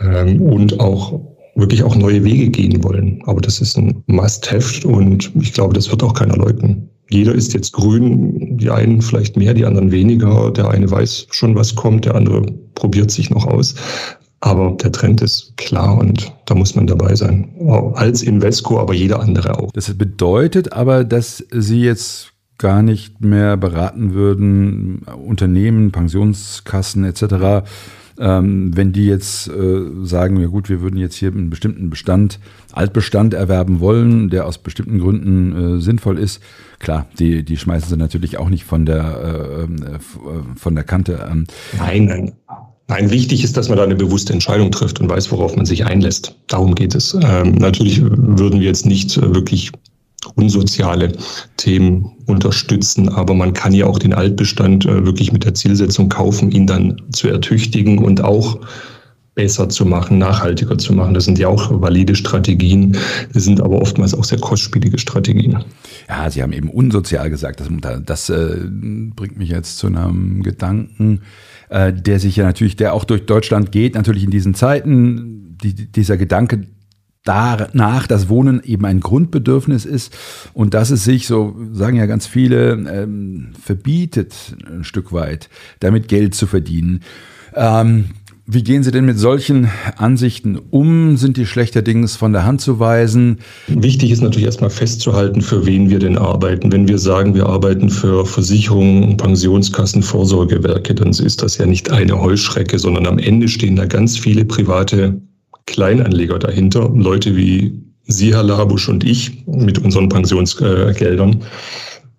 ähm, 0.00 0.40
und 0.40 0.80
auch 0.80 1.20
wirklich 1.54 1.82
auch 1.82 1.96
neue 1.96 2.24
Wege 2.24 2.48
gehen 2.48 2.82
wollen. 2.84 3.22
Aber 3.26 3.40
das 3.40 3.60
ist 3.60 3.76
ein 3.76 4.02
Must-Have 4.06 4.86
und 4.86 5.30
ich 5.40 5.52
glaube, 5.52 5.74
das 5.74 5.90
wird 5.90 6.02
auch 6.02 6.14
keiner 6.14 6.36
leugnen. 6.36 6.88
Jeder 7.10 7.34
ist 7.34 7.52
jetzt 7.54 7.72
grün, 7.72 8.56
die 8.56 8.70
einen 8.70 9.02
vielleicht 9.02 9.36
mehr, 9.36 9.52
die 9.52 9.64
anderen 9.64 9.90
weniger. 9.90 10.52
Der 10.52 10.70
eine 10.70 10.88
weiß 10.90 11.26
schon, 11.30 11.56
was 11.56 11.74
kommt, 11.74 12.04
der 12.04 12.14
andere 12.14 12.42
probiert 12.74 13.10
sich 13.10 13.30
noch 13.30 13.46
aus. 13.46 13.74
Aber 14.42 14.70
der 14.80 14.92
Trend 14.92 15.20
ist 15.20 15.54
klar 15.56 15.98
und 15.98 16.32
da 16.46 16.54
muss 16.54 16.74
man 16.74 16.86
dabei 16.86 17.14
sein. 17.14 17.50
Als 17.94 18.22
Invesco, 18.22 18.78
aber 18.78 18.94
jeder 18.94 19.20
andere 19.20 19.58
auch. 19.58 19.72
Das 19.72 19.92
bedeutet 19.92 20.72
aber, 20.72 21.04
dass 21.04 21.44
Sie 21.50 21.82
jetzt 21.82 22.32
gar 22.56 22.82
nicht 22.82 23.20
mehr 23.20 23.56
beraten 23.56 24.14
würden, 24.14 25.02
Unternehmen, 25.26 25.92
Pensionskassen 25.92 27.04
etc 27.04 27.64
ähm, 28.20 28.76
wenn 28.76 28.92
die 28.92 29.06
jetzt 29.06 29.48
äh, 29.48 29.82
sagen, 30.02 30.40
ja 30.40 30.46
gut, 30.46 30.68
wir 30.68 30.82
würden 30.82 30.98
jetzt 30.98 31.16
hier 31.16 31.30
einen 31.30 31.50
bestimmten 31.50 31.88
Bestand, 31.88 32.38
Altbestand 32.72 33.34
erwerben 33.34 33.80
wollen, 33.80 34.28
der 34.28 34.46
aus 34.46 34.58
bestimmten 34.58 34.98
Gründen 34.98 35.78
äh, 35.78 35.80
sinnvoll 35.80 36.18
ist, 36.18 36.42
klar, 36.78 37.06
die, 37.18 37.42
die 37.42 37.56
schmeißen 37.56 37.88
sie 37.88 37.96
natürlich 37.96 38.38
auch 38.38 38.50
nicht 38.50 38.64
von 38.64 38.84
der, 38.84 39.64
ähm, 39.64 39.76
äh, 39.82 39.98
von 40.56 40.74
der 40.74 40.84
Kante. 40.84 41.26
Ähm. 41.30 41.46
Nein, 41.78 42.04
nein. 42.04 42.32
Nein, 42.88 43.10
wichtig 43.10 43.44
ist, 43.44 43.56
dass 43.56 43.68
man 43.68 43.78
da 43.78 43.84
eine 43.84 43.94
bewusste 43.94 44.32
Entscheidung 44.32 44.72
trifft 44.72 45.00
und 45.00 45.08
weiß, 45.08 45.30
worauf 45.30 45.54
man 45.54 45.64
sich 45.64 45.86
einlässt. 45.86 46.34
Darum 46.48 46.74
geht 46.74 46.96
es. 46.96 47.16
Ähm, 47.22 47.52
natürlich 47.52 48.02
würden 48.02 48.58
wir 48.58 48.66
jetzt 48.66 48.84
nicht 48.84 49.16
äh, 49.16 49.32
wirklich 49.32 49.70
unsoziale 50.34 51.12
Themen 51.56 52.12
unterstützen. 52.26 53.08
Aber 53.08 53.34
man 53.34 53.52
kann 53.52 53.72
ja 53.72 53.86
auch 53.86 53.98
den 53.98 54.12
Altbestand 54.12 54.84
äh, 54.86 55.04
wirklich 55.04 55.32
mit 55.32 55.44
der 55.44 55.54
Zielsetzung 55.54 56.08
kaufen, 56.08 56.50
ihn 56.50 56.66
dann 56.66 57.00
zu 57.12 57.28
ertüchtigen 57.28 57.98
und 57.98 58.22
auch 58.22 58.60
besser 59.34 59.68
zu 59.68 59.86
machen, 59.86 60.18
nachhaltiger 60.18 60.76
zu 60.76 60.92
machen. 60.92 61.14
Das 61.14 61.24
sind 61.24 61.38
ja 61.38 61.48
auch 61.48 61.70
valide 61.80 62.14
Strategien, 62.14 62.96
das 63.32 63.44
sind 63.44 63.60
aber 63.60 63.80
oftmals 63.80 64.12
auch 64.12 64.24
sehr 64.24 64.38
kostspielige 64.38 64.98
Strategien. 64.98 65.64
Ja, 66.08 66.28
Sie 66.30 66.42
haben 66.42 66.52
eben 66.52 66.68
unsozial 66.68 67.30
gesagt. 67.30 67.60
Das, 67.60 67.68
das 68.04 68.28
äh, 68.28 68.56
bringt 69.16 69.38
mich 69.38 69.48
jetzt 69.48 69.78
zu 69.78 69.86
einem 69.86 70.42
Gedanken, 70.42 71.22
äh, 71.70 71.92
der 71.92 72.18
sich 72.18 72.36
ja 72.36 72.44
natürlich, 72.44 72.76
der 72.76 72.92
auch 72.92 73.04
durch 73.04 73.24
Deutschland 73.24 73.72
geht, 73.72 73.94
natürlich 73.94 74.24
in 74.24 74.30
diesen 74.30 74.54
Zeiten, 74.54 75.56
die, 75.62 75.90
dieser 75.90 76.16
Gedanke, 76.16 76.66
danach 77.24 78.06
dass 78.06 78.28
Wohnen 78.28 78.62
eben 78.64 78.84
ein 78.86 79.00
Grundbedürfnis 79.00 79.84
ist 79.84 80.16
und 80.54 80.74
dass 80.74 80.90
es 80.90 81.04
sich, 81.04 81.26
so 81.26 81.54
sagen 81.72 81.96
ja 81.96 82.06
ganz 82.06 82.26
viele, 82.26 82.72
ähm, 82.72 83.52
verbietet, 83.60 84.34
ein 84.66 84.84
Stück 84.84 85.12
weit, 85.12 85.48
damit 85.80 86.08
Geld 86.08 86.34
zu 86.34 86.46
verdienen. 86.46 87.00
Ähm, 87.54 88.06
wie 88.52 88.64
gehen 88.64 88.82
Sie 88.82 88.90
denn 88.90 89.04
mit 89.04 89.16
solchen 89.16 89.68
Ansichten 89.96 90.58
um? 90.70 91.16
Sind 91.16 91.36
die 91.36 91.46
schlechterdings 91.46 92.16
von 92.16 92.32
der 92.32 92.44
Hand 92.44 92.60
zu 92.60 92.80
weisen? 92.80 93.38
Wichtig 93.68 94.10
ist 94.10 94.22
natürlich 94.22 94.46
erstmal 94.46 94.70
festzuhalten, 94.70 95.40
für 95.40 95.66
wen 95.66 95.88
wir 95.88 96.00
denn 96.00 96.18
arbeiten. 96.18 96.72
Wenn 96.72 96.88
wir 96.88 96.98
sagen, 96.98 97.36
wir 97.36 97.46
arbeiten 97.46 97.90
für 97.90 98.26
Versicherungen, 98.26 99.16
Pensionskassen, 99.16 100.02
Vorsorgewerke, 100.02 100.96
dann 100.96 101.10
ist 101.10 101.42
das 101.42 101.58
ja 101.58 101.66
nicht 101.66 101.92
eine 101.92 102.20
Heuschrecke, 102.20 102.80
sondern 102.80 103.06
am 103.06 103.18
Ende 103.18 103.46
stehen 103.46 103.76
da 103.76 103.86
ganz 103.86 104.18
viele 104.18 104.44
private 104.44 105.20
Kleinanleger 105.70 106.38
dahinter, 106.38 106.90
Leute 106.94 107.36
wie 107.36 107.72
Sie, 108.04 108.34
Herr 108.34 108.42
Labusch 108.42 108.88
und 108.88 109.04
ich 109.04 109.44
mit 109.46 109.78
unseren 109.78 110.08
Pensionsgeldern. 110.08 111.42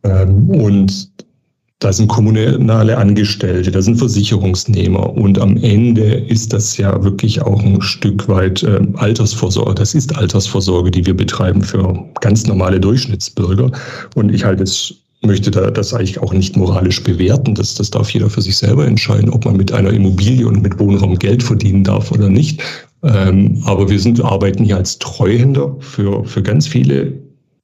Ähm, 0.03 0.49
und 0.49 1.11
da 1.79 1.91
sind 1.91 2.07
kommunale 2.07 2.97
Angestellte, 2.97 3.71
da 3.71 3.81
sind 3.81 3.97
Versicherungsnehmer 3.97 5.13
und 5.13 5.39
am 5.39 5.57
Ende 5.57 6.13
ist 6.13 6.53
das 6.53 6.77
ja 6.77 7.03
wirklich 7.03 7.41
auch 7.41 7.61
ein 7.61 7.81
Stück 7.81 8.27
weit 8.27 8.63
äh, 8.63 8.79
Altersvorsorge. 8.95 9.75
Das 9.75 9.95
ist 9.95 10.15
Altersvorsorge, 10.15 10.91
die 10.91 11.05
wir 11.05 11.15
betreiben 11.15 11.61
für 11.61 12.05
ganz 12.21 12.45
normale 12.45 12.79
Durchschnittsbürger. 12.79 13.71
Und 14.15 14.33
ich 14.33 14.45
halte 14.45 14.63
es 14.63 14.95
möchte 15.23 15.51
da 15.51 15.69
das 15.69 15.93
eigentlich 15.93 16.19
auch 16.19 16.33
nicht 16.33 16.57
moralisch 16.57 17.03
bewerten. 17.03 17.53
Das, 17.53 17.75
das 17.75 17.91
darf 17.91 18.09
jeder 18.09 18.29
für 18.29 18.41
sich 18.41 18.57
selber 18.57 18.87
entscheiden, 18.87 19.29
ob 19.29 19.45
man 19.45 19.57
mit 19.57 19.71
einer 19.71 19.91
Immobilie 19.91 20.47
und 20.47 20.61
mit 20.63 20.79
Wohnraum 20.79 21.17
Geld 21.19 21.43
verdienen 21.43 21.83
darf 21.83 22.11
oder 22.11 22.29
nicht. 22.29 22.61
Ähm, 23.03 23.61
aber 23.65 23.89
wir 23.89 23.99
sind, 23.99 24.23
arbeiten 24.23 24.63
hier 24.63 24.77
als 24.77 24.99
Treuhänder 24.99 25.75
für, 25.79 26.23
für 26.23 26.43
ganz 26.43 26.67
viele, 26.67 27.13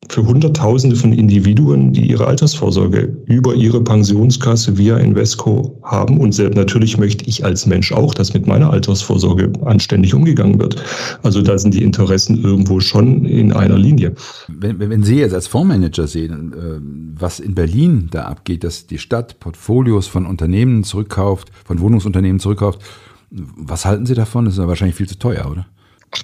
für 0.10 0.26
Hunderttausende 0.26 0.96
von 0.96 1.12
Individuen, 1.14 1.92
die 1.92 2.10
ihre 2.10 2.26
Altersvorsorge 2.28 3.18
über 3.26 3.54
ihre 3.54 3.84
Pensionskasse 3.84 4.78
via 4.78 4.98
Invesco 4.98 5.80
haben. 5.84 6.20
Und 6.20 6.38
natürlich 6.56 6.98
möchte 6.98 7.26
ich 7.26 7.44
als 7.46 7.66
Mensch 7.66 7.92
auch, 7.92 8.14
dass 8.14 8.34
mit 8.34 8.48
meiner 8.48 8.72
Altersvorsorge 8.72 9.52
anständig 9.66 10.14
umgegangen 10.14 10.60
wird. 10.60 10.82
Also 11.24 11.42
da 11.42 11.58
sind 11.58 11.74
die 11.74 11.84
Interessen 11.84 12.42
irgendwo 12.44 12.80
schon 12.80 13.26
in 13.26 13.52
einer 13.52 13.78
Linie. 13.78 14.14
Wenn, 14.48 14.80
wenn 14.80 15.04
Sie 15.04 15.18
jetzt 15.18 15.34
als 15.34 15.48
Fondsmanager 15.48 16.08
sehen, 16.08 16.54
äh, 16.54 17.20
was 17.20 17.40
in 17.40 17.54
Berlin 17.54 18.08
da 18.10 18.24
abgeht, 18.24 18.64
dass 18.64 18.88
die 18.88 19.00
Stadt 19.00 19.40
Portfolios 19.40 20.08
von 20.08 20.26
Unternehmen 20.26 20.84
zurückkauft, 20.84 21.52
von 21.66 21.80
Wohnungsunternehmen 21.80 22.40
zurückkauft, 22.40 22.82
was 23.30 23.86
halten 23.86 24.06
Sie 24.06 24.14
davon? 24.14 24.46
Das 24.46 24.56
ist 24.56 24.60
ja 24.60 24.68
wahrscheinlich 24.68 24.96
viel 24.96 25.08
zu 25.08 25.20
teuer, 25.20 25.50
oder? 25.52 25.68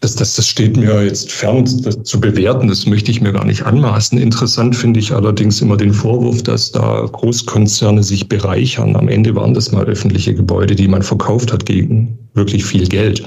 Das, 0.02 0.16
das, 0.16 0.36
das 0.36 0.48
steht 0.48 0.78
mir 0.78 1.04
jetzt 1.04 1.32
fern 1.32 1.66
das 1.84 2.04
zu 2.04 2.20
bewerten. 2.20 2.68
Das 2.68 2.86
möchte 2.86 3.12
ich 3.12 3.22
mir 3.22 3.34
gar 3.34 3.46
nicht 3.46 3.64
anmaßen. 3.64 4.18
Interessant 4.18 4.76
finde 4.76 5.00
ich 5.00 5.12
allerdings 5.12 5.62
immer 5.62 5.76
den 5.76 5.94
Vorwurf, 5.94 6.42
dass 6.42 6.72
da 6.72 7.06
Großkonzerne 7.12 8.02
sich 8.02 8.30
bereichern. 8.30 8.96
Am 8.96 9.10
Ende 9.10 9.36
waren 9.36 9.54
das 9.54 9.72
mal 9.72 9.86
öffentliche 9.86 10.34
Gebäude, 10.34 10.76
die 10.76 10.88
man 10.88 11.02
verkauft 11.02 11.52
hat 11.52 11.66
gegen 11.66 12.18
wirklich 12.34 12.64
viel 12.64 12.88
Geld. 12.88 13.24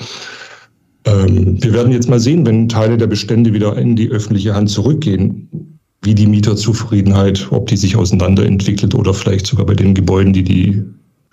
Ähm, 1.04 1.62
wir 1.62 1.72
werden 1.72 1.92
jetzt 1.92 2.08
mal 2.08 2.20
sehen, 2.20 2.46
wenn 2.46 2.68
Teile 2.68 2.96
der 2.96 3.06
Bestände 3.06 3.52
wieder 3.52 3.76
in 3.76 3.94
die 3.94 4.10
öffentliche 4.10 4.54
Hand 4.54 4.70
zurückgehen, 4.70 5.78
wie 6.02 6.14
die 6.14 6.26
Mieterzufriedenheit, 6.26 7.48
ob 7.50 7.66
die 7.66 7.76
sich 7.76 7.96
auseinanderentwickelt 7.96 8.94
oder 8.94 9.12
vielleicht 9.12 9.46
sogar 9.46 9.66
bei 9.66 9.74
den 9.74 9.94
Gebäuden, 9.94 10.32
die 10.32 10.44
die 10.44 10.84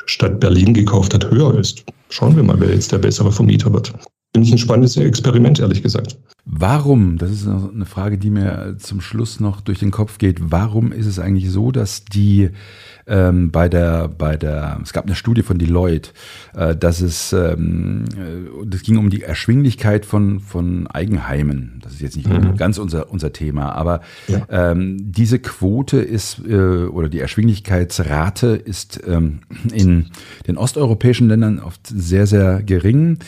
Stadt 0.06 0.39
Berlin 0.39 0.74
gekauft 0.74 1.13
hat, 1.13 1.30
höher 1.30 1.58
ist. 1.58 1.84
Schauen 2.10 2.36
wir 2.36 2.44
mal, 2.44 2.60
wer 2.60 2.70
jetzt 2.74 2.92
der 2.92 3.00
bessere 3.00 3.32
Vermieter 3.32 3.74
wird. 3.74 3.94
Finde 4.34 4.48
ich 4.48 4.54
ein 4.54 4.58
spannendes 4.58 4.98
Experiment, 4.98 5.60
ehrlich 5.60 5.84
gesagt. 5.84 6.17
Warum, 6.46 7.17
das 7.17 7.32
ist 7.32 7.48
eine 7.48 7.86
Frage, 7.86 8.17
die 8.17 8.32
mir 8.32 8.76
zum 8.80 9.00
Schluss 9.00 9.39
noch 9.39 9.62
durch 9.62 9.80
den 9.80 9.91
Kopf 9.91 10.17
geht, 10.17 10.52
warum 10.52 10.91
ist 10.91 11.06
es 11.06 11.19
eigentlich 11.19 11.50
so, 11.52 11.72
dass 11.72 12.04
die 12.04 12.50
ähm, 13.06 13.52
bei 13.52 13.69
der, 13.69 14.08
bei 14.08 14.36
der, 14.36 14.80
es 14.82 14.91
gab 14.91 15.06
eine 15.06 15.15
Studie 15.15 15.43
von 15.43 15.58
Deloitte, 15.58 16.12
äh, 16.56 16.76
dass 16.76 17.02
es, 17.02 17.32
ähm, 17.32 18.06
äh, 18.15 18.65
das 18.65 18.82
ging 18.82 18.98
um 18.98 19.10
die 19.10 19.22
Erschwinglichkeit 19.22 20.06
von, 20.06 20.39
von 20.39 20.88
Eigenheimen. 20.88 21.80
Das 21.84 21.93
ist 21.93 22.02
jetzt 22.02 22.17
nicht 22.17 22.30
mhm. 22.30 22.58
ganz 22.58 22.78
unser, 22.78 23.12
unser 23.12 23.34
Thema, 23.34 23.74
aber 23.74 24.02
ja. 24.28 24.46
ähm, 24.50 24.98
diese 25.00 25.39
Quote 25.39 25.98
ist, 25.98 26.41
äh, 26.48 26.86
oder 26.86 27.08
die 27.08 27.19
Erschwinglichkeitsrate 27.19 28.48
ist 28.48 29.02
ähm, 29.06 29.41
in 29.74 30.08
den 30.48 30.58
osteuropäischen 30.58 31.28
Ländern 31.30 31.60
oft 31.60 31.86
sehr, 31.88 32.26
sehr 32.26 32.63
gering. 32.63 33.19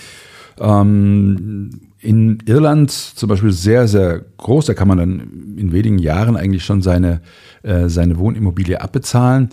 Ähm, 0.60 1.70
in 2.00 2.38
Irland 2.46 2.91
zum 2.91 3.30
Beispiel 3.30 3.52
sehr, 3.52 3.88
sehr 3.88 4.24
groß. 4.38 4.65
Da 4.65 4.74
kann 4.74 4.88
man 4.88 4.98
dann 4.98 5.56
in 5.58 5.72
wenigen 5.72 5.98
Jahren 5.98 6.38
eigentlich 6.38 6.63
schon 6.63 6.82
seine, 6.82 7.22
äh, 7.63 7.89
seine 7.89 8.18
Wohnimmobilie 8.18 8.80
abbezahlen. 8.80 9.50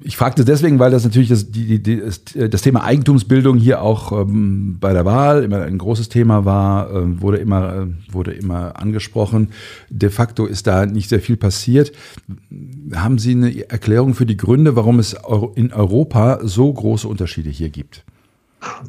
Ich 0.00 0.16
fragte 0.16 0.44
deswegen, 0.46 0.78
weil 0.78 0.90
das 0.90 1.04
natürlich 1.04 1.28
das, 1.28 1.50
die, 1.50 1.82
die, 1.82 2.00
das 2.48 2.62
Thema 2.62 2.82
Eigentumsbildung 2.82 3.58
hier 3.58 3.82
auch 3.82 4.12
ähm, 4.12 4.78
bei 4.80 4.94
der 4.94 5.04
Wahl 5.04 5.44
immer 5.44 5.62
ein 5.62 5.76
großes 5.76 6.08
Thema 6.08 6.46
war, 6.46 6.90
äh, 6.90 7.20
wurde, 7.20 7.36
immer, 7.38 7.74
äh, 7.74 7.86
wurde 8.14 8.32
immer 8.32 8.80
angesprochen. 8.80 9.48
De 9.90 10.08
facto 10.08 10.46
ist 10.46 10.66
da 10.66 10.86
nicht 10.86 11.10
sehr 11.10 11.20
viel 11.20 11.36
passiert. 11.36 11.92
Haben 12.94 13.18
Sie 13.18 13.32
eine 13.32 13.68
Erklärung 13.68 14.14
für 14.14 14.24
die 14.24 14.38
Gründe, 14.38 14.76
warum 14.76 14.98
es 14.98 15.14
in 15.56 15.72
Europa 15.74 16.38
so 16.42 16.72
große 16.72 17.06
Unterschiede 17.06 17.50
hier 17.50 17.68
gibt? 17.68 18.02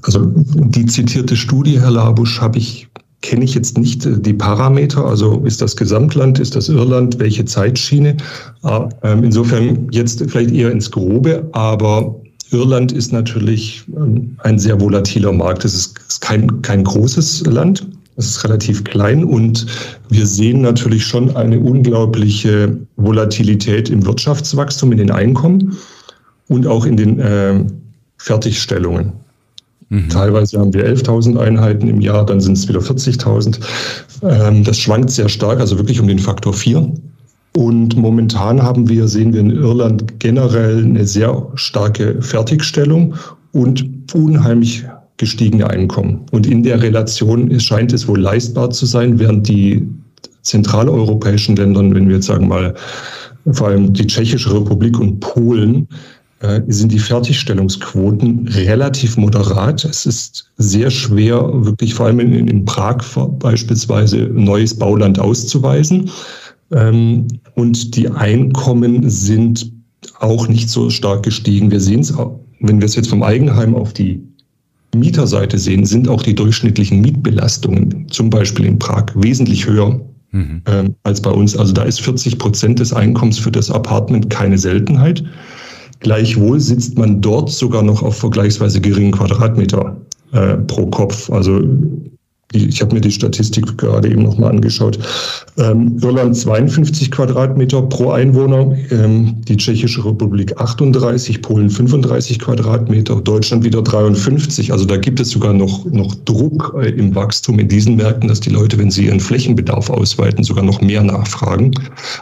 Also 0.01 0.31
die 0.35 0.85
zitierte 0.85 1.35
Studie, 1.35 1.79
Herr 1.79 1.91
Labusch, 1.91 2.41
habe 2.41 2.57
ich 2.57 2.89
kenne 3.23 3.45
ich 3.45 3.55
jetzt 3.55 3.77
nicht 3.77 4.05
äh, 4.05 4.19
die 4.19 4.33
Parameter, 4.33 5.03
also 5.05 5.41
ist 5.45 5.61
das 5.61 5.75
Gesamtland, 5.75 6.39
ist 6.39 6.55
das 6.55 6.69
Irland, 6.69 7.17
welche 7.19 7.45
Zeitschiene. 7.45 8.17
Ah, 8.61 8.89
ähm, 9.01 9.23
insofern 9.23 9.87
jetzt 9.89 10.23
vielleicht 10.29 10.51
eher 10.51 10.71
ins 10.71 10.91
Grobe, 10.91 11.49
aber 11.53 12.21
Irland 12.51 12.91
ist 12.91 13.11
natürlich 13.11 13.83
ähm, 13.95 14.37
ein 14.43 14.59
sehr 14.59 14.79
volatiler 14.79 15.31
Markt. 15.31 15.65
Es 15.65 15.73
ist 15.73 16.21
kein, 16.21 16.61
kein 16.61 16.83
großes 16.83 17.45
Land, 17.47 17.87
es 18.17 18.27
ist 18.27 18.43
relativ 18.43 18.83
klein 18.83 19.23
und 19.23 19.65
wir 20.09 20.27
sehen 20.27 20.61
natürlich 20.61 21.05
schon 21.05 21.35
eine 21.35 21.59
unglaubliche 21.59 22.77
Volatilität 22.97 23.89
im 23.89 24.05
Wirtschaftswachstum, 24.05 24.91
in 24.91 24.99
den 24.99 25.11
Einkommen 25.11 25.77
und 26.49 26.67
auch 26.67 26.85
in 26.85 26.97
den 26.97 27.19
äh, 27.19 27.63
Fertigstellungen. 28.17 29.22
Mhm. 29.93 30.09
Teilweise 30.09 30.59
haben 30.59 30.73
wir 30.73 30.87
11.000 30.87 31.37
Einheiten 31.37 31.87
im 31.87 32.01
Jahr, 32.01 32.25
dann 32.25 32.41
sind 32.41 32.57
es 32.57 32.67
wieder 32.67 32.79
40.000. 32.79 33.59
Ähm, 34.23 34.63
das 34.63 34.79
schwankt 34.79 35.11
sehr 35.11 35.29
stark, 35.29 35.59
also 35.59 35.77
wirklich 35.77 36.01
um 36.01 36.07
den 36.07 36.17
Faktor 36.17 36.53
4. 36.53 36.91
Und 37.55 37.95
momentan 37.95 38.63
haben 38.63 38.89
wir, 38.89 39.07
sehen 39.07 39.33
wir 39.33 39.41
in 39.41 39.51
Irland 39.51 40.19
generell 40.19 40.83
eine 40.83 41.05
sehr 41.05 41.47
starke 41.53 42.19
Fertigstellung 42.23 43.13
und 43.51 43.87
unheimlich 44.15 44.83
gestiegene 45.17 45.69
Einkommen. 45.69 46.21
Und 46.31 46.47
in 46.47 46.63
der 46.63 46.81
Relation 46.81 47.59
scheint 47.59 47.93
es 47.93 48.07
wohl 48.07 48.19
leistbar 48.19 48.71
zu 48.71 48.87
sein, 48.87 49.19
während 49.19 49.47
die 49.47 49.87
zentraleuropäischen 50.41 51.55
Länder, 51.55 51.81
wenn 51.81 52.07
wir 52.07 52.15
jetzt 52.15 52.25
sagen 52.25 52.47
mal 52.47 52.73
vor 53.51 53.67
allem 53.67 53.93
die 53.93 54.07
Tschechische 54.07 54.51
Republik 54.55 54.99
und 54.99 55.19
Polen, 55.19 55.87
sind 56.67 56.91
die 56.91 56.99
Fertigstellungsquoten 56.99 58.47
relativ 58.49 59.15
moderat. 59.15 59.85
Es 59.85 60.05
ist 60.05 60.51
sehr 60.57 60.89
schwer, 60.89 61.49
wirklich 61.65 61.93
vor 61.93 62.07
allem 62.07 62.19
in, 62.19 62.47
in 62.47 62.65
Prag 62.65 62.97
beispielsweise 63.39 64.29
neues 64.33 64.77
Bauland 64.77 65.19
auszuweisen. 65.19 66.09
Ähm, 66.71 67.27
und 67.55 67.95
die 67.95 68.09
Einkommen 68.09 69.09
sind 69.09 69.71
auch 70.19 70.47
nicht 70.47 70.69
so 70.69 70.89
stark 70.89 71.23
gestiegen. 71.23 71.71
Wir 71.71 71.79
sehen 71.79 72.01
es, 72.01 72.13
wenn 72.59 72.79
wir 72.79 72.85
es 72.85 72.95
jetzt 72.95 73.09
vom 73.09 73.23
Eigenheim 73.23 73.75
auf 73.75 73.93
die 73.93 74.21
Mieterseite 74.95 75.57
sehen, 75.57 75.85
sind 75.85 76.07
auch 76.07 76.21
die 76.21 76.35
durchschnittlichen 76.35 77.01
Mietbelastungen 77.01 78.07
zum 78.09 78.29
Beispiel 78.29 78.65
in 78.65 78.79
Prag 78.79 79.05
wesentlich 79.15 79.65
höher 79.65 80.01
mhm. 80.31 80.61
ähm, 80.67 80.95
als 81.03 81.21
bei 81.21 81.31
uns. 81.31 81.55
Also 81.55 81.73
da 81.73 81.83
ist 81.83 82.01
40 82.01 82.37
Prozent 82.37 82.79
des 82.79 82.93
Einkommens 82.93 83.39
für 83.39 83.51
das 83.51 83.71
Apartment 83.71 84.29
keine 84.29 84.57
Seltenheit. 84.57 85.23
Gleichwohl 86.03 86.59
sitzt 86.59 86.97
man 86.97 87.21
dort 87.21 87.49
sogar 87.49 87.81
noch 87.81 88.03
auf 88.03 88.17
vergleichsweise 88.17 88.81
geringen 88.81 89.13
Quadratmeter 89.13 89.97
äh, 90.33 90.55
pro 90.57 90.87
Kopf. 90.87 91.29
Also 91.29 91.61
ich 92.53 92.81
habe 92.81 92.95
mir 92.95 93.01
die 93.01 93.11
Statistik 93.11 93.77
gerade 93.77 94.09
eben 94.09 94.23
nochmal 94.23 94.51
angeschaut. 94.51 94.99
Ähm, 95.57 95.97
Irland 96.01 96.35
52 96.35 97.11
Quadratmeter 97.11 97.81
pro 97.81 98.11
Einwohner, 98.11 98.75
ähm, 98.91 99.35
die 99.47 99.57
Tschechische 99.57 100.05
Republik 100.05 100.59
38, 100.59 101.41
Polen 101.41 101.69
35 101.69 102.39
Quadratmeter, 102.39 103.15
Deutschland 103.21 103.63
wieder 103.63 103.81
53. 103.81 104.71
Also 104.71 104.85
da 104.85 104.97
gibt 104.97 105.19
es 105.19 105.29
sogar 105.29 105.53
noch, 105.53 105.85
noch 105.85 106.13
Druck 106.25 106.75
äh, 106.79 106.89
im 106.89 107.13
Wachstum 107.15 107.59
in 107.59 107.67
diesen 107.67 107.95
Märkten, 107.95 108.27
dass 108.29 108.39
die 108.39 108.51
Leute, 108.51 108.77
wenn 108.77 108.91
sie 108.91 109.05
ihren 109.05 109.19
Flächenbedarf 109.19 109.89
ausweiten, 109.89 110.43
sogar 110.43 110.63
noch 110.63 110.81
mehr 110.81 111.03
nachfragen. 111.03 111.71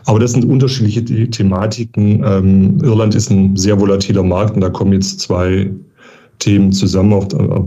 Aber 0.06 0.20
das 0.20 0.32
sind 0.32 0.46
unterschiedliche 0.46 1.04
Thematiken. 1.30 2.24
Ähm, 2.26 2.80
Irland 2.84 3.16
ist 3.16 3.30
ein 3.30 3.56
sehr 3.56 3.80
volatiler 3.80 4.24
Markt 4.24 4.56
und 4.56 4.62
da 4.62 4.70
kommen 4.70 4.94
jetzt 4.94 5.20
zwei 5.20 5.70
Themen 6.42 6.74
zusammen. 6.74 7.12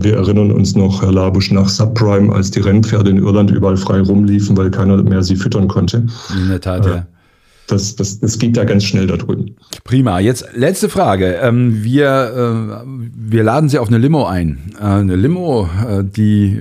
Wir 0.03 0.17
erinnern 0.17 0.51
uns 0.51 0.75
noch, 0.75 1.01
Herr 1.01 1.11
Labusch, 1.11 1.49
nach 1.51 1.69
Subprime, 1.69 2.31
als 2.31 2.51
die 2.51 2.59
Rennpferde 2.59 3.09
in 3.09 3.17
Irland 3.17 3.49
überall 3.49 3.77
frei 3.77 4.01
rumliefen, 4.01 4.55
weil 4.57 4.69
keiner 4.69 5.01
mehr 5.01 5.23
sie 5.23 5.35
füttern 5.35 5.67
konnte. 5.67 6.05
In 6.37 6.49
der 6.49 6.61
Tat, 6.61 6.85
ja. 6.85 7.07
Das, 7.67 7.95
das, 7.95 8.19
das 8.19 8.37
geht 8.37 8.57
da 8.57 8.63
ganz 8.63 8.83
schnell 8.83 9.07
da 9.07 9.17
drüben. 9.17 9.55
Prima. 9.85 10.19
Jetzt 10.19 10.45
letzte 10.53 10.87
Frage. 10.87 11.39
Ähm, 11.41 11.83
wir, 11.83 12.83
äh, 12.85 12.87
wir 13.15 13.43
laden 13.43 13.69
Sie 13.69 13.79
auf 13.79 13.87
eine 13.87 13.97
Limo 13.97 14.25
ein. 14.25 14.73
Äh, 14.79 14.83
eine 14.83 15.15
Limo, 15.15 15.67
äh, 15.87 16.03
die 16.03 16.59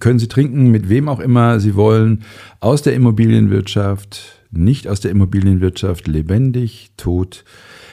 können 0.00 0.18
Sie 0.18 0.28
trinken, 0.28 0.70
mit 0.70 0.88
wem 0.88 1.08
auch 1.08 1.20
immer 1.20 1.60
Sie 1.60 1.74
wollen, 1.74 2.22
aus 2.60 2.82
der 2.82 2.94
Immobilienwirtschaft, 2.94 4.42
nicht 4.50 4.88
aus 4.88 5.00
der 5.00 5.10
Immobilienwirtschaft, 5.10 6.08
lebendig, 6.08 6.90
tot. 6.96 7.44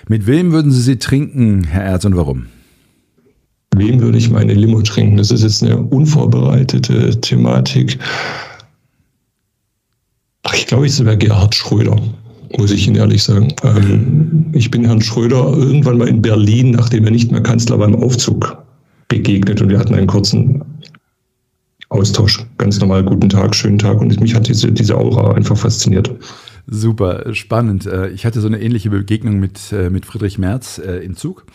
Mit 0.07 0.27
wem 0.27 0.51
würden 0.51 0.71
Sie 0.71 0.81
sie 0.81 0.97
trinken, 0.97 1.63
Herr 1.63 1.83
Erz, 1.83 2.03
und 2.03 2.15
warum? 2.15 2.47
Wem 3.75 4.01
würde 4.01 4.17
ich 4.17 4.29
meine 4.29 4.53
Limo 4.53 4.81
trinken? 4.81 5.17
Das 5.17 5.31
ist 5.31 5.43
jetzt 5.43 5.63
eine 5.63 5.77
unvorbereitete 5.77 7.19
Thematik. 7.21 7.97
Ach, 10.43 10.53
ich 10.53 10.67
glaube, 10.67 10.87
ich 10.87 10.99
wäre 10.99 11.17
Gerhard 11.17 11.55
Schröder, 11.55 11.95
muss 12.57 12.71
ich 12.71 12.87
Ihnen 12.87 12.97
ehrlich 12.97 13.23
sagen. 13.23 13.53
Ähm, 13.63 14.47
ich 14.53 14.69
bin 14.71 14.83
Herrn 14.83 15.01
Schröder 15.01 15.53
irgendwann 15.53 15.97
mal 15.97 16.09
in 16.09 16.21
Berlin, 16.21 16.71
nachdem 16.71 17.05
er 17.05 17.11
nicht 17.11 17.31
mehr 17.31 17.41
Kanzler 17.41 17.77
beim 17.77 17.95
Aufzug 17.95 18.57
begegnet 19.07 19.61
und 19.61 19.69
wir 19.69 19.79
hatten 19.79 19.95
einen 19.95 20.07
kurzen 20.07 20.63
Austausch. 21.89 22.45
Ganz 22.57 22.79
normal, 22.79 23.03
guten 23.03 23.29
Tag, 23.29 23.55
schönen 23.55 23.77
Tag 23.77 24.01
und 24.01 24.19
mich 24.19 24.33
hat 24.33 24.47
diese, 24.47 24.71
diese 24.71 24.97
Aura 24.97 25.33
einfach 25.33 25.57
fasziniert. 25.57 26.09
Super, 26.73 27.35
spannend. 27.35 27.85
Äh, 27.85 28.07
ich 28.11 28.25
hatte 28.25 28.39
so 28.39 28.47
eine 28.47 28.61
ähnliche 28.61 28.89
Begegnung 28.89 29.39
mit, 29.41 29.73
äh, 29.73 29.89
mit 29.89 30.05
Friedrich 30.05 30.37
Merz 30.37 30.77
äh, 30.79 31.03
im 31.03 31.17
Zug. 31.17 31.45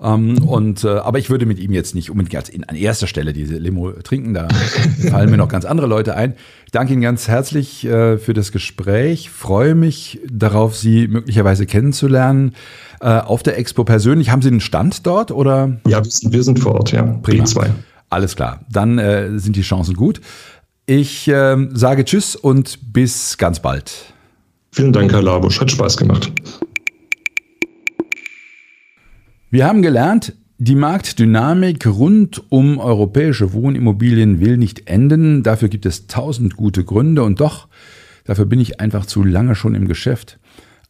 Ähm, 0.00 0.38
und, 0.46 0.84
äh, 0.84 0.90
aber 0.90 1.18
ich 1.18 1.28
würde 1.28 1.44
mit 1.44 1.58
ihm 1.58 1.72
jetzt 1.72 1.96
nicht 1.96 2.08
unbedingt 2.08 2.48
in, 2.48 2.62
an 2.62 2.76
erster 2.76 3.08
Stelle 3.08 3.32
diese 3.32 3.58
Limo 3.58 3.90
trinken. 3.90 4.32
Da 4.32 4.46
fallen 5.10 5.28
mir 5.28 5.38
noch 5.38 5.48
ganz 5.48 5.64
andere 5.64 5.88
Leute 5.88 6.14
ein. 6.14 6.34
Ich 6.66 6.70
danke 6.70 6.92
Ihnen 6.92 7.02
ganz 7.02 7.26
herzlich 7.26 7.84
äh, 7.84 8.16
für 8.18 8.32
das 8.32 8.52
Gespräch. 8.52 9.28
Freue 9.28 9.74
mich 9.74 10.20
darauf, 10.30 10.76
Sie 10.76 11.08
möglicherweise 11.08 11.66
kennenzulernen. 11.66 12.54
Äh, 13.00 13.08
auf 13.08 13.42
der 13.42 13.58
Expo 13.58 13.82
persönlich. 13.82 14.30
Haben 14.30 14.40
Sie 14.40 14.50
einen 14.50 14.60
Stand 14.60 15.04
dort 15.04 15.32
oder? 15.32 15.80
Ja, 15.88 16.00
wir 16.04 16.42
sind 16.44 16.60
vor 16.60 16.76
Ort, 16.76 16.92
ja. 16.92 17.02
Prima. 17.02 17.42
B2. 17.42 17.70
Alles 18.08 18.36
klar. 18.36 18.60
Dann 18.70 18.98
äh, 18.98 19.36
sind 19.40 19.56
die 19.56 19.62
Chancen 19.62 19.96
gut. 19.96 20.20
Ich 20.86 21.26
äh, 21.26 21.56
sage 21.72 22.04
Tschüss 22.04 22.36
und 22.36 22.92
bis 22.92 23.36
ganz 23.36 23.60
bald. 23.60 24.14
Vielen 24.72 24.92
Dank, 24.92 25.12
Herr 25.12 25.22
Labusch. 25.22 25.60
Hat 25.60 25.70
Spaß 25.70 25.96
gemacht. 25.96 26.32
Wir 29.50 29.66
haben 29.66 29.82
gelernt, 29.82 30.34
die 30.58 30.76
Marktdynamik 30.76 31.86
rund 31.86 32.42
um 32.50 32.78
europäische 32.78 33.52
Wohnimmobilien 33.52 34.40
will 34.40 34.56
nicht 34.56 34.88
enden. 34.88 35.42
Dafür 35.42 35.68
gibt 35.68 35.86
es 35.86 36.06
tausend 36.06 36.54
gute 36.56 36.84
Gründe 36.84 37.24
und 37.24 37.40
doch, 37.40 37.66
dafür 38.24 38.44
bin 38.44 38.60
ich 38.60 38.80
einfach 38.80 39.06
zu 39.06 39.24
lange 39.24 39.56
schon 39.56 39.74
im 39.74 39.88
Geschäft. 39.88 40.38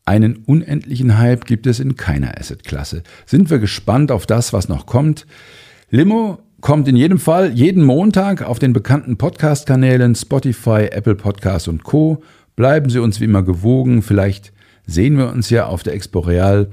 Einen 0.05 0.39
unendlichen 0.45 1.17
Hype 1.19 1.47
gibt 1.47 1.67
es 1.67 1.81
in 1.81 1.97
keiner 1.97 2.39
Assetklasse. 2.39 3.03
Sind 3.25 3.49
wir 3.49 3.61
gespannt 3.61 4.13
auf 4.13 4.27
das, 4.27 4.53
was 4.53 4.69
noch 4.69 4.87
kommt? 4.87 5.27
Limo 5.89 6.41
kommt 6.61 6.89
in 6.89 6.97
jedem 6.97 7.19
Fall 7.19 7.53
jeden 7.53 7.85
Montag 7.85 8.43
auf 8.43 8.59
den 8.59 8.73
bekannten 8.73 9.17
Podcast-Kanälen 9.17 10.15
Spotify, 10.15 10.89
Apple 10.91 11.15
Podcasts 11.15 11.69
und 11.69 11.85
Co. 11.85 12.23
Bleiben 12.61 12.91
Sie 12.91 12.99
uns 12.99 13.21
wie 13.21 13.25
immer 13.25 13.43
gewogen. 13.43 14.03
Vielleicht 14.03 14.53
sehen 14.85 15.17
wir 15.17 15.31
uns 15.31 15.49
ja 15.49 15.65
auf 15.65 15.83
der 15.83 15.95
Expo 15.95 16.19
Real. 16.19 16.69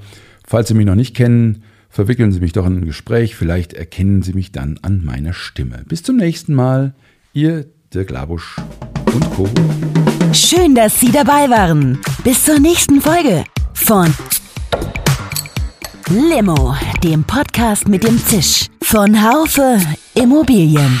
Falls 0.46 0.68
Sie 0.68 0.74
mich 0.74 0.84
noch 0.84 0.94
nicht 0.94 1.16
kennen, 1.16 1.62
Verwickeln 1.88 2.30
Sie 2.30 2.40
mich 2.40 2.52
doch 2.52 2.66
in 2.66 2.80
ein 2.80 2.84
Gespräch, 2.84 3.34
vielleicht 3.34 3.72
erkennen 3.72 4.20
Sie 4.20 4.34
mich 4.34 4.52
dann 4.52 4.78
an 4.82 5.02
meiner 5.02 5.32
Stimme. 5.32 5.84
Bis 5.88 6.02
zum 6.02 6.16
nächsten 6.16 6.54
Mal, 6.54 6.94
Ihr 7.32 7.64
Dirk 7.94 8.10
Labusch 8.10 8.56
und 9.06 9.30
Co. 9.30 9.48
Schön, 10.34 10.74
dass 10.74 11.00
Sie 11.00 11.10
dabei 11.10 11.48
waren. 11.48 11.98
Bis 12.22 12.44
zur 12.44 12.60
nächsten 12.60 13.00
Folge 13.00 13.44
von 13.72 14.12
Limo, 16.10 16.76
dem 17.02 17.24
Podcast 17.24 17.88
mit 17.88 18.04
dem 18.04 18.18
Zisch 18.18 18.66
von 18.82 19.22
Haufe 19.22 19.78
Immobilien. 20.14 21.00